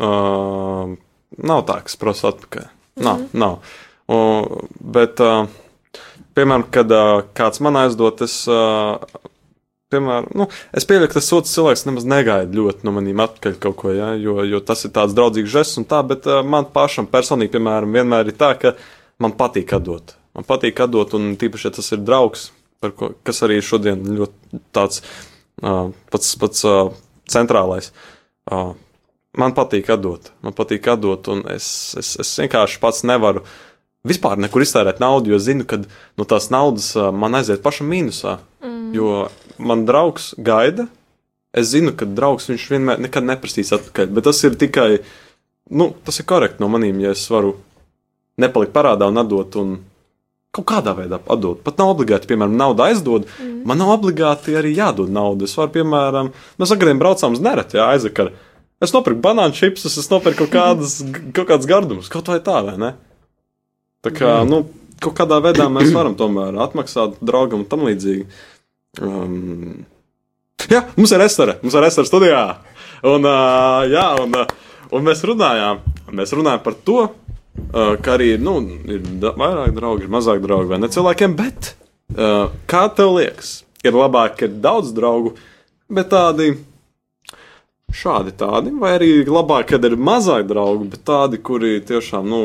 uh, 0.00 0.92
nav 1.38 1.64
tā, 1.68 1.80
ka 1.84 1.92
es 1.92 1.98
prasu 2.00 2.28
atpakaļ. 2.32 2.68
Nav, 3.04 3.24
nav. 3.32 3.58
Uh, 4.10 4.68
bet, 4.80 5.22
uh, 5.22 5.48
piemēram, 6.36 6.66
kad 6.74 6.92
uh, 6.94 7.22
kāds 7.36 7.62
man 7.64 7.78
aizdod, 7.80 8.22
es, 8.26 8.40
uh, 8.50 8.98
piemēram, 9.92 10.28
nu, 10.38 10.48
es 10.76 10.88
pieļauju, 10.88 11.12
ka 11.12 11.20
tas 11.20 11.32
otrs 11.36 11.54
cilvēks 11.56 11.86
nemaz 11.88 12.08
negaida 12.08 12.60
ļoti 12.60 12.88
no 12.88 12.94
maniem 12.96 13.24
atpakaļ 13.24 13.58
kaut 13.62 13.78
ko, 13.82 13.94
ja, 13.94 14.12
jo, 14.20 14.40
jo 14.48 14.62
tas 14.64 14.84
ir 14.84 14.94
tāds 14.96 15.16
draudzīgs 15.16 15.54
žests 15.54 15.80
un 15.80 15.88
tā, 15.88 16.02
bet 16.06 16.28
uh, 16.28 16.42
man 16.44 16.68
pašam 16.74 17.08
personīgi, 17.10 17.54
piemēram, 17.56 17.96
vienmēr 18.00 18.32
ir 18.32 18.38
tā, 18.40 18.54
ka 18.60 18.74
man 19.22 19.36
patīk 19.38 19.76
atdot. 19.78 20.16
Man 20.36 20.46
patīk 20.46 20.80
atdot, 20.84 21.16
un 21.18 21.32
tīpaši, 21.38 21.68
ja 21.68 21.76
tas 21.78 21.92
ir 21.94 22.04
draugs, 22.04 22.50
par 22.82 22.92
ko, 22.94 23.12
kas 23.26 23.42
arī 23.46 23.58
šodien 23.64 24.04
ļoti 24.18 24.60
tāds 24.74 25.02
pats, 25.60 26.34
pats 26.40 26.64
centrālais. 27.30 27.92
Man 29.38 29.54
patīk 29.54 29.90
atdot, 29.92 30.32
man 30.42 30.54
patīk 30.56 30.86
atdot, 30.90 31.28
un 31.30 31.44
es, 31.52 31.68
es, 32.00 32.14
es 32.22 32.30
vienkārši 32.40 32.80
pats 32.82 33.04
nevaru 33.06 33.44
vispār 34.08 34.38
nekur 34.40 34.64
iztērēt 34.64 35.02
naudu, 35.02 35.34
jo 35.34 35.40
zinu, 35.42 35.66
ka 35.68 35.80
no 35.82 36.26
tās 36.28 36.48
naudas 36.54 36.94
man 36.96 37.36
aiziet 37.38 37.62
pašam 37.64 37.90
mīnusā. 37.92 38.38
Mm. 38.64 38.88
Jo 38.96 39.12
man 39.58 39.84
draugs 39.88 40.32
gaida, 40.38 40.88
es 41.52 41.72
zinu, 41.74 41.92
ka 41.98 42.08
draugs 42.08 42.48
viņš 42.50 42.66
vienmēr 42.72 43.02
nekad 43.04 43.26
neprasīs 43.26 43.74
atpakaļ, 43.76 44.12
bet 44.16 44.28
tas 44.30 44.42
ir 44.46 44.56
tikai, 44.58 44.90
nu, 45.74 45.90
tas 46.06 46.20
ir 46.20 46.28
korekti 46.30 46.62
no 46.62 46.70
manīm, 46.72 47.02
ja 47.04 47.12
es 47.16 47.26
varu 47.32 47.56
nepalikt 48.40 48.74
parādā 48.74 49.08
un 49.10 49.20
atdot. 49.20 49.58
Un, 49.60 49.76
Kaut 50.56 50.64
kādā 50.70 50.94
veidā 50.96 51.18
atdot. 51.28 51.60
Pat 51.64 51.76
nav 51.80 51.92
obligāti, 51.92 52.30
piemēram, 52.30 52.56
naudu 52.56 52.86
aizdod. 52.86 53.26
Mm. 53.36 53.58
Man 53.68 53.80
nav 53.82 53.92
obligāti 53.98 54.56
arī 54.56 54.72
jādod 54.76 55.12
naudu. 55.12 55.44
Es 55.44 55.56
varu, 55.58 55.74
piemēram, 55.76 56.30
mēs 56.60 56.72
agrāk 56.72 56.96
braucām 57.00 57.36
uz 57.36 57.42
nereti, 57.44 57.76
jā, 57.76 57.90
aizvakar. 57.92 58.32
Es 58.80 58.94
nopirku 58.94 59.20
banānu 59.22 59.56
čipsus, 59.58 59.98
es 60.00 60.08
nopirku 60.12 60.46
kaut 60.46 60.54
kādas, 60.54 60.98
kaut 61.36 61.50
kādas 61.50 61.68
gardumus, 61.68 62.08
kaut 62.12 62.30
vai 62.32 62.40
tā, 62.44 62.62
vai 62.64 62.78
ne? 62.80 62.94
Tā 64.06 64.14
kā, 64.14 64.32
nu, 64.48 64.62
kaut 65.02 65.16
kādā 65.18 65.40
veidā 65.42 65.66
mēs 65.72 65.92
varam 65.94 66.16
tomēr 66.18 66.56
atmaksāt 66.64 67.18
draugam 67.20 67.64
un 67.64 67.68
tam 67.70 67.84
līdzīgi. 67.88 68.26
Um, 69.02 69.84
jā, 70.70 70.84
mums 70.96 71.12
ir 71.12 71.22
restorāns, 71.22 71.62
mums 71.64 71.76
ir 71.76 71.84
restorāns 71.84 72.12
studijā. 72.12 72.42
Un, 73.06 73.26
uh, 73.26 73.84
jā, 73.90 74.06
un, 74.22 74.34
uh, 74.38 74.86
un 74.94 75.04
mēs 75.06 75.22
runājām, 75.28 75.82
mēs 76.14 76.34
runājām 76.34 76.62
par 76.64 76.78
to, 76.86 77.02
ka 77.72 78.14
arī 78.16 78.32
nu, 78.40 78.58
ir 78.88 79.04
vairāk 79.22 79.74
draugu, 79.76 80.04
ir 80.04 80.12
mazāk 80.12 80.42
draugu 80.44 80.72
vai 80.72 80.80
ne 80.82 80.90
cilvēkiem, 80.92 81.36
bet 81.38 81.72
uh, 82.16 82.48
kā 82.70 82.86
tev 82.96 83.16
liekas, 83.18 83.62
ir 83.84 83.96
labāk, 83.96 84.38
ka 84.38 84.48
ir 84.48 84.58
daudz 84.64 84.92
draugu, 84.96 85.34
bet 85.92 86.10
tādi 86.12 86.52
šādi 87.94 88.34
tādi, 88.36 88.72
vai 88.76 88.94
arī 88.98 89.10
labāk, 89.24 89.70
kad 89.72 89.84
ir 89.88 89.96
mazāk 89.96 90.48
draugu, 90.50 90.90
bet 90.92 91.06
tādi, 91.08 91.40
kuri 91.40 91.78
tiešām, 91.88 92.28
nu, 92.28 92.42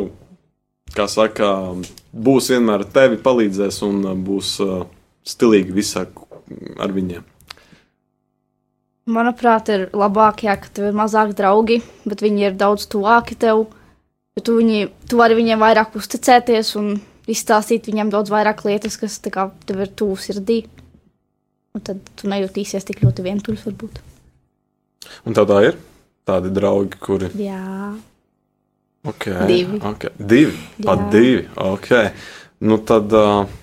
kā 0.95 1.07
saka, 1.11 1.51
būs 2.13 2.51
vienmēr 2.53 2.87
tevi, 2.95 3.19
palīdzēs 3.23 3.83
un 3.87 4.01
uh, 4.05 4.17
būs 4.17 4.55
uh, 4.63 4.81
stilīgi 5.27 5.75
visā 5.75 6.07
ar 6.83 6.91
viņiem. 6.95 7.23
Manuprāt, 9.03 9.67
ir 9.67 9.89
labāk, 9.91 10.45
ja 10.45 10.55
tev 10.55 10.87
ir 10.87 10.95
mazāk 10.95 11.33
draugi, 11.35 11.81
bet 12.07 12.21
viņi 12.23 12.45
ir 12.47 12.53
daudz 12.55 12.85
tuvāki 12.87 13.35
tev. 13.35 13.65
Jo 14.37 14.45
tu, 14.45 14.55
viņi, 14.57 14.87
tu 15.09 15.19
vari 15.19 15.37
viņiem 15.37 15.61
vairāk 15.61 15.97
uzticēties 15.99 16.73
un 16.79 16.95
izstāstīt 17.29 17.89
viņiem 17.89 18.09
daudz 18.13 18.33
vairāk 18.33 18.63
lietas, 18.65 18.97
kas 18.99 19.19
kā, 19.29 19.49
tev 19.67 19.83
ir 19.85 19.91
tuvu 19.93 20.17
sirdī. 20.19 20.63
Un 21.73 21.81
tad 21.85 22.01
tu 22.17 22.29
nejūtīsies 22.29 22.85
tik 22.89 23.03
ļoti 23.05 23.25
vientuļš, 23.25 23.67
varbūt. 23.69 24.01
Un 25.27 25.37
tev 25.37 25.47
tā 25.49 25.61
ir? 25.69 25.77
Tādi 26.23 26.51
draugi, 26.55 26.97
kuri. 27.03 27.29
Jā, 27.41 27.93
Okay, 29.03 29.47
Divi. 29.47 29.79
Okay. 29.83 30.11
Divi. 30.15 30.55
Pat 30.79 30.99
Jā. 30.99 31.09
divi. 31.11 31.43
Okay. 31.59 32.11
Nu 32.63 32.77
tad. 32.87 33.11
Uh, 33.11 33.62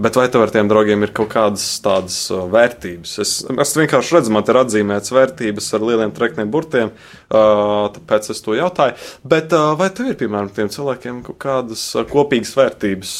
bet 0.00 0.16
vai 0.16 0.26
tev 0.32 0.42
ar 0.46 0.50
tiem 0.54 0.68
draugiem 0.70 1.02
ir 1.04 1.12
kaut 1.14 1.30
kādas 1.34 1.64
tādas 1.84 2.16
uh, 2.32 2.44
vērtības? 2.52 3.12
Es, 3.22 3.32
es 3.50 3.74
vienkārši 3.76 4.16
redzu, 4.16 4.32
man 4.34 4.44
te 4.46 4.54
ir 4.54 4.60
atzīmētas 4.62 5.12
vērtības 5.14 5.68
ar 5.76 5.84
lieliem 5.88 6.12
trekniem 6.16 6.50
burtiem, 6.52 6.92
uh, 6.92 7.88
tāpēc 7.96 8.30
es 8.34 8.42
to 8.44 8.56
jautāju. 8.58 8.96
Bet 9.24 9.52
uh, 9.56 9.72
vai 9.78 9.90
tev 9.94 10.12
ir, 10.12 10.18
piemēram, 10.20 10.50
tiem 10.56 10.70
cilvēkiem 10.72 11.22
kaut 11.28 11.38
kādas 11.44 11.84
kopīgas 12.10 12.54
vērtības? 12.58 13.14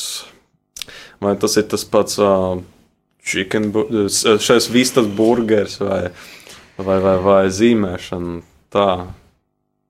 Vai 1.23 1.37
tas 1.39 1.55
ir 1.61 1.69
tas 1.71 1.85
pats 1.87 2.17
chicken, 3.23 3.69
šais 4.43 4.67
vistas 4.75 5.07
burgers 5.07 5.77
vai, 5.79 6.09
vai, 6.83 6.97
vai, 7.05 7.17
vai 7.23 7.43
zīmēšana? 7.55 8.41
Tā. 8.75 8.87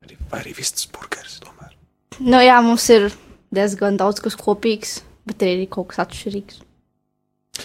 Arī- 0.04 0.18
Vai 0.32 0.42
arī 0.42 0.52
vistas 0.58 0.84
burgeris 0.92 1.38
tomēr? 1.40 1.72
nu, 2.20 2.36
jā 2.42 2.58
mums 2.64 2.84
ir 2.92 3.08
diezgan 3.54 3.96
daudz 4.00 4.20
kas 4.24 4.36
kopīgs, 4.36 4.98
bet 5.28 5.44
arī 5.46 5.64
kaut 5.70 5.88
kas 5.92 6.02
atšķirīgs. 6.04 6.60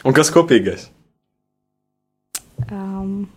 Un 0.06 0.16
kas 0.16 0.32
kopīgais? 0.34 0.88
Um, 2.68 3.28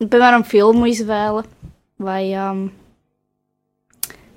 piemēram, 0.00 0.44
filmu 0.48 0.88
izvēle. 0.90 1.44
Vai, 2.00 2.22
um, 2.40 2.66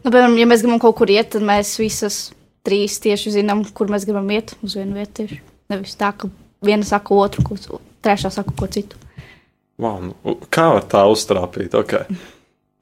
nu, 0.03 0.09
piemēram, 0.09 0.36
ja 0.39 0.47
mēs 0.49 0.63
gribam 0.65 0.81
kaut 0.83 0.97
kur 0.99 1.12
iet, 1.13 1.31
tad 1.36 1.45
mēs 1.47 1.77
visas 1.79 2.25
trīs 2.67 2.99
tieši 3.03 3.38
zinām, 3.38 3.63
kur 3.75 3.91
mēs 3.91 4.07
gribam 4.07 4.27
iet 4.36 4.55
uz 4.63 4.75
vienu 4.79 4.97
vietu. 4.99 5.21
Tieši. 5.21 5.39
Nevis 5.71 5.95
tā, 5.99 6.12
ka 6.15 6.27
viena 6.63 6.88
saka 6.88 7.15
otru, 7.15 7.45
ko, 7.47 7.79
trešā 8.03 8.31
saka 8.33 8.55
ko 8.59 8.67
citu. 8.71 8.99
Wow, 9.81 10.01
nu, 10.05 10.36
kā 10.53 10.67
var 10.75 10.88
tā 10.91 11.03
uztrāpīt? 11.09 11.75
Ok, 11.79 11.95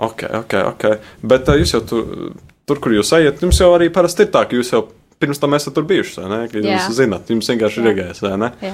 ok, 0.01 0.25
ok. 0.41 0.56
okay. 0.73 0.97
Bet 1.21 1.49
uh, 1.49 1.60
jūs 1.62 1.75
jau 1.77 1.84
tur, 1.88 2.34
tur, 2.67 2.82
kur 2.84 2.97
jūs 2.97 3.13
ejat, 3.17 3.41
jums 3.45 3.62
jau 3.62 3.69
arī 3.75 3.91
parasti 3.93 4.25
ir 4.25 4.34
tā, 4.34 4.43
ka 4.49 4.58
jūs 4.58 4.73
jau 4.73 4.84
pirms 5.21 5.39
tam 5.41 5.53
esat 5.57 5.75
tur 5.77 5.86
bijuši, 5.89 6.17
vai 6.21 6.31
ne? 6.31 6.41
Ka 6.51 6.60
jūs 6.60 6.71
Jā. 6.71 6.89
zināt, 6.97 7.29
jums 7.31 7.49
vienkārši 7.51 7.81
ir 7.81 7.88
Jā. 7.88 7.93
iegājis, 7.93 8.23
vai 8.25 8.34
ne? 8.41 8.51
Jā. 8.65 8.73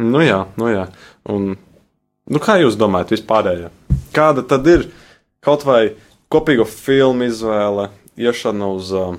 Nu 0.00 0.22
jā, 0.24 0.44
nu 0.60 0.70
jā. 0.72 0.86
Un, 1.28 1.54
nu 2.30 2.42
kā 2.42 2.56
jūs 2.60 2.78
domājat 2.80 3.14
vispārējā? 3.16 3.70
Kāda 4.16 4.44
tad 4.48 4.68
ir 4.70 4.86
kaut 5.44 5.64
vai 5.68 5.94
kopīgo 6.32 6.66
filmu 6.68 7.28
izvēle, 7.28 7.88
iešana 8.20 8.70
uz 8.76 8.92
uh, 8.96 9.16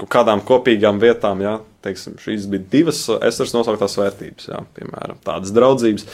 kaut 0.00 0.12
kādām 0.16 0.44
kopīgām 0.46 1.00
vietām, 1.02 1.42
jā? 1.44 1.58
Teiksim, 1.82 2.14
šīs 2.22 2.46
bija 2.50 2.64
divas 2.72 3.02
uh, 3.10 3.18
esers 3.26 3.54
nosauktās 3.56 3.98
vērtības, 3.98 4.48
jā, 4.52 4.62
piemēram, 4.76 5.18
tādas 5.26 5.52
draudzības. 5.54 6.06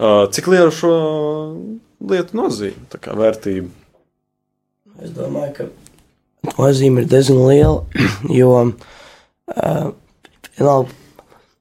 Uh, 0.00 0.24
cik 0.32 0.48
liela 0.48 0.72
šo 0.72 0.94
lietu 2.10 2.38
nozīme, 2.38 2.88
tā 2.92 2.98
kā 3.02 3.14
vērtība? 3.18 3.68
Es 5.04 5.12
domāju, 5.16 5.52
ka 5.58 6.54
nozīme 6.56 7.04
ir 7.04 7.10
diezgan 7.12 7.44
liela, 7.44 7.84
jo 8.40 8.54
uh, 8.56 8.72
vienalga, 9.56 10.94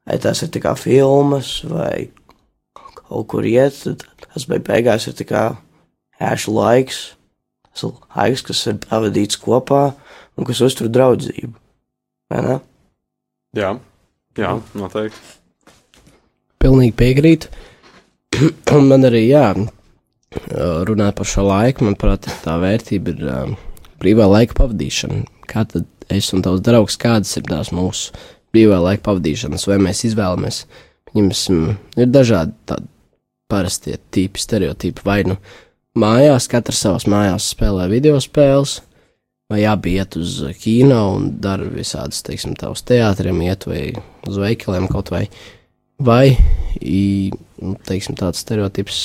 vai 0.08 0.18
tās 0.22 0.44
ir 0.46 0.52
tikai 0.54 0.76
filmas 0.80 1.60
vai 1.70 2.10
kaut 2.76 3.28
kur 3.32 3.46
iet, 3.48 3.78
tad 3.84 4.06
tas 4.26 4.46
beig 4.50 4.66
beigās 4.68 5.08
ir 5.10 5.18
tikai 5.18 5.50
ēšu 6.22 6.54
laiks. 6.54 7.00
Tas 7.70 7.86
ir 7.86 7.96
laiks, 8.16 8.46
kas 8.46 8.66
ir 8.70 8.80
pavadīts 8.84 9.40
kopā 9.42 9.84
un 10.38 10.48
kas 10.48 10.62
uztur 10.66 10.90
draudzību. 10.92 11.54
Vai 12.30 12.46
ne? 12.46 12.60
Jā, 13.58 13.74
jā 14.38 14.54
noteikti. 14.78 15.38
Pilnīgi 16.60 16.96
piekrītu. 17.00 17.50
Man 18.90 19.08
arī, 19.08 19.24
jā, 19.32 19.48
runāt 20.88 21.18
par 21.18 21.28
šo 21.28 21.48
laiku, 21.48 21.88
manuprāt, 21.88 22.28
tā 22.44 22.58
vērtība 22.62 23.16
ir 23.16 23.32
um, 23.34 23.56
brīvā 24.02 24.28
laika 24.30 24.58
pavadīšana. 24.60 25.24
Kā 25.50 25.66
tad 25.68 25.88
es 26.10 26.30
un 26.34 26.44
tavs 26.46 26.64
draugs, 26.66 26.98
kādas 27.00 27.36
ir 27.40 27.48
tās 27.50 27.74
mūsu 27.76 28.14
brīvā 28.54 28.80
laika 28.82 29.06
pavadīšanas, 29.10 29.68
vai 29.70 29.78
mēs 29.84 30.06
izvēlamies, 30.10 30.64
pieņemsim, 31.12 31.66
ir 32.02 32.10
dažādi 32.10 32.56
tādi 32.70 32.90
parastie 33.50 33.98
tipi, 34.14 34.42
stereotipi, 34.42 35.06
vai 35.06 35.24
nu 35.26 35.40
mājās, 35.98 36.50
katrs 36.52 36.84
savās 36.86 37.08
mājās 37.10 37.50
spēlē 37.54 37.88
video 37.90 38.20
spēles, 38.22 38.80
vai 39.50 39.64
abi 39.66 39.96
iet 39.98 40.18
uz 40.20 40.36
kino 40.62 41.00
un 41.16 41.32
dara 41.42 41.66
visādas, 41.66 42.22
teiksim, 42.26 42.54
uz 42.70 42.84
teātriem 42.86 43.42
iet 43.48 43.66
vai 43.70 43.88
uz 44.30 44.38
veikaliem 44.38 44.86
kaut 44.92 45.10
vai, 45.14 45.24
vai, 45.98 46.38
nu, 46.84 47.74
teiksim, 47.90 48.18
tāds 48.20 48.44
stereotips, 48.46 49.00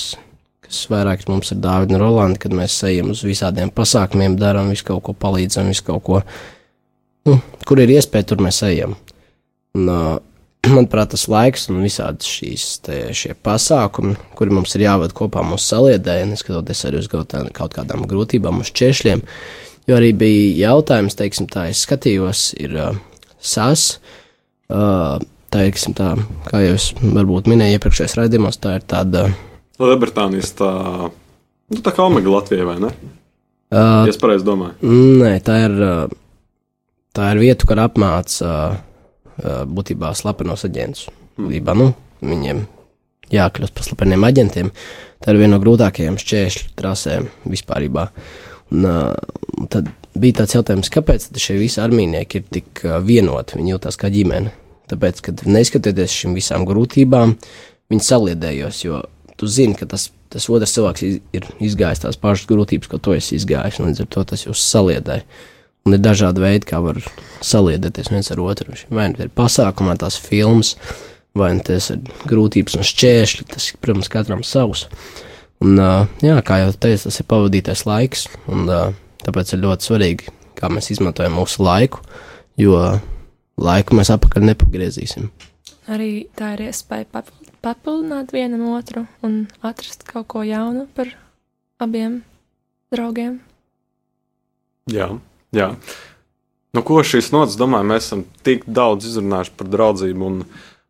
kas 0.65 0.85
vairāk 0.93 1.25
mums 1.29 1.53
ir 1.53 1.61
Dāvida 1.65 1.97
un 1.97 2.03
Rolanda, 2.03 2.41
kad 2.41 2.55
mēs 2.57 2.77
ejam 2.89 3.13
uz 3.15 3.25
visādiem 3.25 3.73
pasākumiem, 3.75 4.37
darām 4.41 4.71
visu 4.73 4.89
kaut 4.93 5.05
ko, 5.09 5.17
palīdzam, 5.25 5.71
visu 5.73 5.87
kaut 5.89 6.05
ko, 6.05 6.21
nu, 7.29 7.41
kur 7.69 7.83
ir 7.83 7.93
iespēja, 7.97 8.31
tur 8.31 8.45
mēs 8.45 8.63
ejam. 8.67 8.97
Un, 9.75 9.91
uh, 9.91 10.15
manuprāt, 10.75 11.13
tas 11.15 11.27
laiks 11.31 11.69
un 11.73 11.83
visādas 11.85 12.29
šīs 12.29 12.67
te, 12.85 13.01
šie 13.17 13.35
pasākumi, 13.45 14.17
kuri 14.39 14.55
mums 14.55 14.75
ir 14.77 14.87
jāvada 14.87 15.17
kopā 15.17 15.45
mūsu 15.47 15.75
saliedē, 15.75 16.21
neskatoties 16.31 16.85
arī 16.89 17.03
uz 17.03 17.11
kaut, 17.13 17.35
kādām 17.77 18.07
grūtībām, 18.11 18.63
uz 18.65 18.73
češļiem. 18.75 19.25
Jo 19.85 19.99
arī 19.99 20.15
bija 20.17 20.71
jautājums, 20.71 21.17
teiksim, 21.19 21.49
tā 21.53 21.69
es 21.73 21.83
skatījos, 21.85 22.55
ir 22.57 22.79
uh, 22.81 23.01
SAS. 23.45 23.99
Uh, 24.73 25.21
tā 25.53 25.67
ir, 25.67 25.75
teiksim, 25.75 25.93
tā, 25.95 26.15
kā 26.49 26.63
jau 26.65 26.79
es 26.79 26.89
varbūt 26.99 27.51
minēju 27.51 27.77
iepriekšējos 27.77 28.17
raidījumos, 28.19 28.59
tā 28.63 28.79
ir 28.79 28.87
tāda. 28.91 29.27
Lielbritānijas 29.83 30.55
tā, 30.57 30.71
nu, 31.13 31.83
tā 31.85 31.93
kā 31.95 32.09
Omega 32.09 32.33
Latvija, 32.33 32.67
vai 32.67 32.79
ne? 32.83 32.91
Uh, 33.75 34.07
Ja 34.07 34.11
es 34.11 34.19
pareizi 34.21 34.47
domāju. 34.47 34.79
Nē, 35.21 35.37
tā 35.45 35.61
ir, 35.67 35.77
uh, 35.85 36.17
tā 37.15 37.33
ir 37.35 37.43
vieta, 37.43 37.69
kur 37.69 37.83
apmāca 37.83 38.55
būtībā 39.71 40.13
slepenos 40.15 40.67
aģentus. 40.69 41.09
Būtībā, 41.39 41.75
nu, 41.79 41.91
viņiem 42.23 42.65
jākļūst 43.35 43.75
par 43.75 43.87
slepeniem 43.87 44.27
aģentiem. 44.27 44.71
Tā 45.23 45.33
ir 45.33 45.41
viena 45.41 45.57
no 45.57 45.63
grūtākajām 45.63 46.19
šķēršļu 46.21 46.75
trasēm 46.79 47.31
vispār. 47.51 47.89
Un, 48.75 48.85
uh, 48.89 49.67
tad 49.73 49.89
bija 50.19 50.41
tāds 50.41 50.55
jautājums, 50.57 50.91
kāpēc 50.93 51.27
šie 51.41 51.57
visi 51.59 51.81
armijnieki 51.83 52.41
ir 52.41 52.47
tik 52.59 52.85
vienoti, 53.05 53.59
viņi 53.59 53.75
jūtas 53.75 53.99
kā 54.01 54.11
ģimene. 54.15 54.53
Tāpēc, 54.91 55.23
kad 55.25 55.43
neskatoties 55.49 56.13
šīm 56.13 56.35
visām 56.37 56.67
grūtībām, 56.69 57.35
viņi 57.93 58.05
saliedējos, 58.05 58.83
jo 58.85 59.01
tu 59.41 59.49
zini, 59.51 59.77
ka 59.79 59.89
tas, 59.91 60.11
tas 60.33 60.47
otrs 60.53 60.75
cilvēks 60.77 61.05
ir 61.07 61.49
izgājis 61.65 62.05
tās 62.05 62.21
pašas 62.21 62.49
grūtības, 62.51 62.91
ko 62.91 63.01
tu 63.01 63.15
esi 63.17 63.39
izgājis, 63.39 63.81
un 63.81 63.91
līdz 63.91 64.05
ar 64.05 64.11
to 64.13 64.25
tas 64.33 64.45
jūs 64.47 64.61
saliedē. 64.61 65.23
Un 65.85 65.93
ir 65.97 66.01
dažādi 66.01 66.41
veidi, 66.41 66.65
kā 66.71 66.79
var 66.81 66.97
saliedēties 67.45 68.09
viens 68.13 68.31
ar 68.33 68.41
otru. 68.41 68.73
Vai 68.89 69.11
nu 69.11 69.19
tas 69.19 69.27
ir 69.27 69.33
pasākumā, 69.37 69.99
tās 70.01 70.17
filmas, 70.17 70.75
vai 71.37 71.51
nu 71.59 71.65
tas 71.67 71.91
ir 71.93 72.01
grūtības 72.31 72.79
un 72.79 72.87
šķēršļi, 72.89 73.47
tas 73.53 73.67
ir, 73.69 73.81
protams, 73.85 74.09
katram 74.13 74.45
savs. 74.47 74.87
Un, 75.65 75.77
jā, 76.25 76.39
kā 76.47 76.63
jau 76.63 76.71
teicu, 76.73 77.09
tas 77.11 77.21
ir 77.21 77.29
pavadītais 77.29 77.85
laiks, 77.89 78.25
un 78.49 78.65
tāpēc 79.25 79.53
ir 79.55 79.63
ļoti 79.65 79.89
svarīgi, 79.91 80.33
kā 80.57 80.71
mēs 80.73 80.89
izmantojam 80.95 81.37
mūsu 81.37 81.65
laiku, 81.65 82.01
jo 82.61 82.79
laiku 83.61 83.99
mēs 83.99 84.11
atpakaļ 84.15 84.49
nepagriezīsim. 84.51 85.29
Arī 85.93 86.11
tā 86.37 86.55
ir 86.57 86.67
iespēja 86.71 87.07
papil- 87.13 87.53
papildināt 87.65 88.33
vienu 88.33 88.73
otru 88.77 89.05
un 89.25 89.45
atrast 89.61 90.05
kaut 90.09 90.29
ko 90.33 90.43
jaunu 90.49 90.87
par 90.97 91.13
abiem 91.81 92.23
draugiem. 92.93 93.39
Jā, 94.93 95.13
jā. 95.55 95.71
Nu, 96.75 96.83
ko 96.83 96.99
šīs 97.07 97.31
nodaļas, 97.31 97.59
domāju, 97.59 97.87
mēs 97.87 98.09
esam 98.09 98.25
tik 98.47 98.65
daudz 98.67 99.07
izrunājuši 99.07 99.53
par 99.59 99.69
draudzību. 99.71 100.31
Un, 100.31 100.41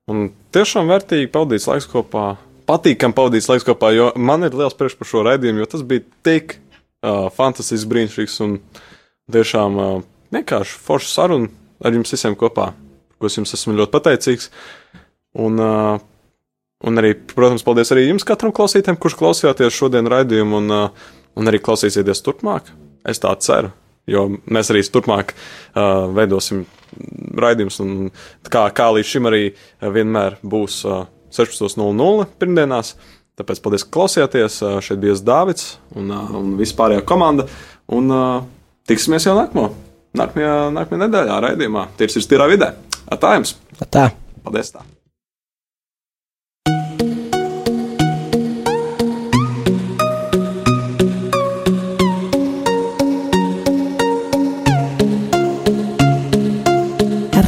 un 0.08 0.22
tiešām 0.56 0.88
vērtīgi 0.88 1.28
pavadīts 1.34 1.68
laiks 1.68 1.88
kopā. 1.92 2.24
Patīkami 2.64 3.16
pavadīts 3.16 3.50
laiks 3.50 3.66
kopā, 3.68 3.90
jo 3.92 4.08
man 4.16 4.46
ir 4.46 4.56
liels 4.56 4.76
prieks 4.78 4.96
par 4.96 5.10
šo 5.10 5.26
raidījumu, 5.26 5.60
jo 5.60 5.68
tas 5.74 5.84
bija 5.84 6.06
tik 6.24 6.56
uh, 6.56 7.28
fantastisks, 7.36 7.84
brīnišķīgs 7.90 8.38
un 8.46 8.56
tiešām 9.34 9.76
uh, 9.76 9.92
vienkārši 10.32 10.80
forša 10.86 11.12
saruna 11.12 11.52
ar 11.84 11.92
jums 11.92 12.16
visiem 12.16 12.38
kopā, 12.40 12.70
ko 13.20 13.28
es 13.28 13.36
jums 13.36 13.52
esmu 13.56 13.76
ļoti 13.76 13.92
pateicīgs. 13.92 14.48
Un, 15.44 15.60
uh, 15.60 16.00
un 16.88 17.04
arī, 17.04 17.12
protams, 17.34 17.66
paldies 17.66 17.92
arī 17.92 18.08
jums, 18.08 18.24
katram 18.24 18.56
klausītājam, 18.56 18.96
kurš 18.96 19.20
klausījāties 19.20 19.76
šodien 19.76 20.08
raidījumu 20.08 20.62
un, 20.62 20.72
uh, 20.72 21.08
un 21.36 21.52
arī 21.52 21.60
klausīsieties 21.60 22.24
turpmāk. 22.24 22.72
Es 23.04 23.20
tā 23.20 23.36
ceru. 23.44 23.74
Jo 24.10 24.26
mēs 24.52 24.70
arī 24.72 24.82
turpmāk 24.92 25.32
uh, 25.32 26.10
veidosim 26.12 26.64
raidījumus, 27.40 27.80
un 27.80 28.10
kā, 28.52 28.66
kā 28.76 28.90
līdz 28.92 29.10
šim 29.14 29.28
arī 29.30 29.44
uh, 29.50 29.88
vienmēr 29.94 30.38
būs 30.44 30.82
uh, 30.88 31.06
16.00 31.34 32.26
pirmdienās. 32.40 32.94
Tāpēc 33.34 33.62
paldies, 33.64 33.86
ka 33.86 33.96
klausījāties. 33.98 34.60
Uh, 34.62 34.76
šeit 34.84 35.00
bija 35.02 35.16
Dārvids 35.26 35.76
un, 35.96 36.12
uh, 36.12 36.34
un 36.38 36.54
vispārējā 36.60 37.04
komanda. 37.08 37.48
Un 37.94 38.12
uh, 38.12 38.42
tiksimies 38.88 39.26
jau 39.26 39.36
nākamo, 39.38 39.70
nākamajā, 40.20 40.56
nākamajā 40.76 41.06
nedēļā 41.06 41.40
raidījumā. 41.48 41.88
Tīrs 41.98 42.20
ir 42.20 42.28
tīrā 42.30 42.50
vidē. 42.52 42.74
Tā 43.20 43.38
jums! 43.38 43.56
Tā! 43.88 44.10
Paldies! 44.44 44.74
Tā. 44.76 44.84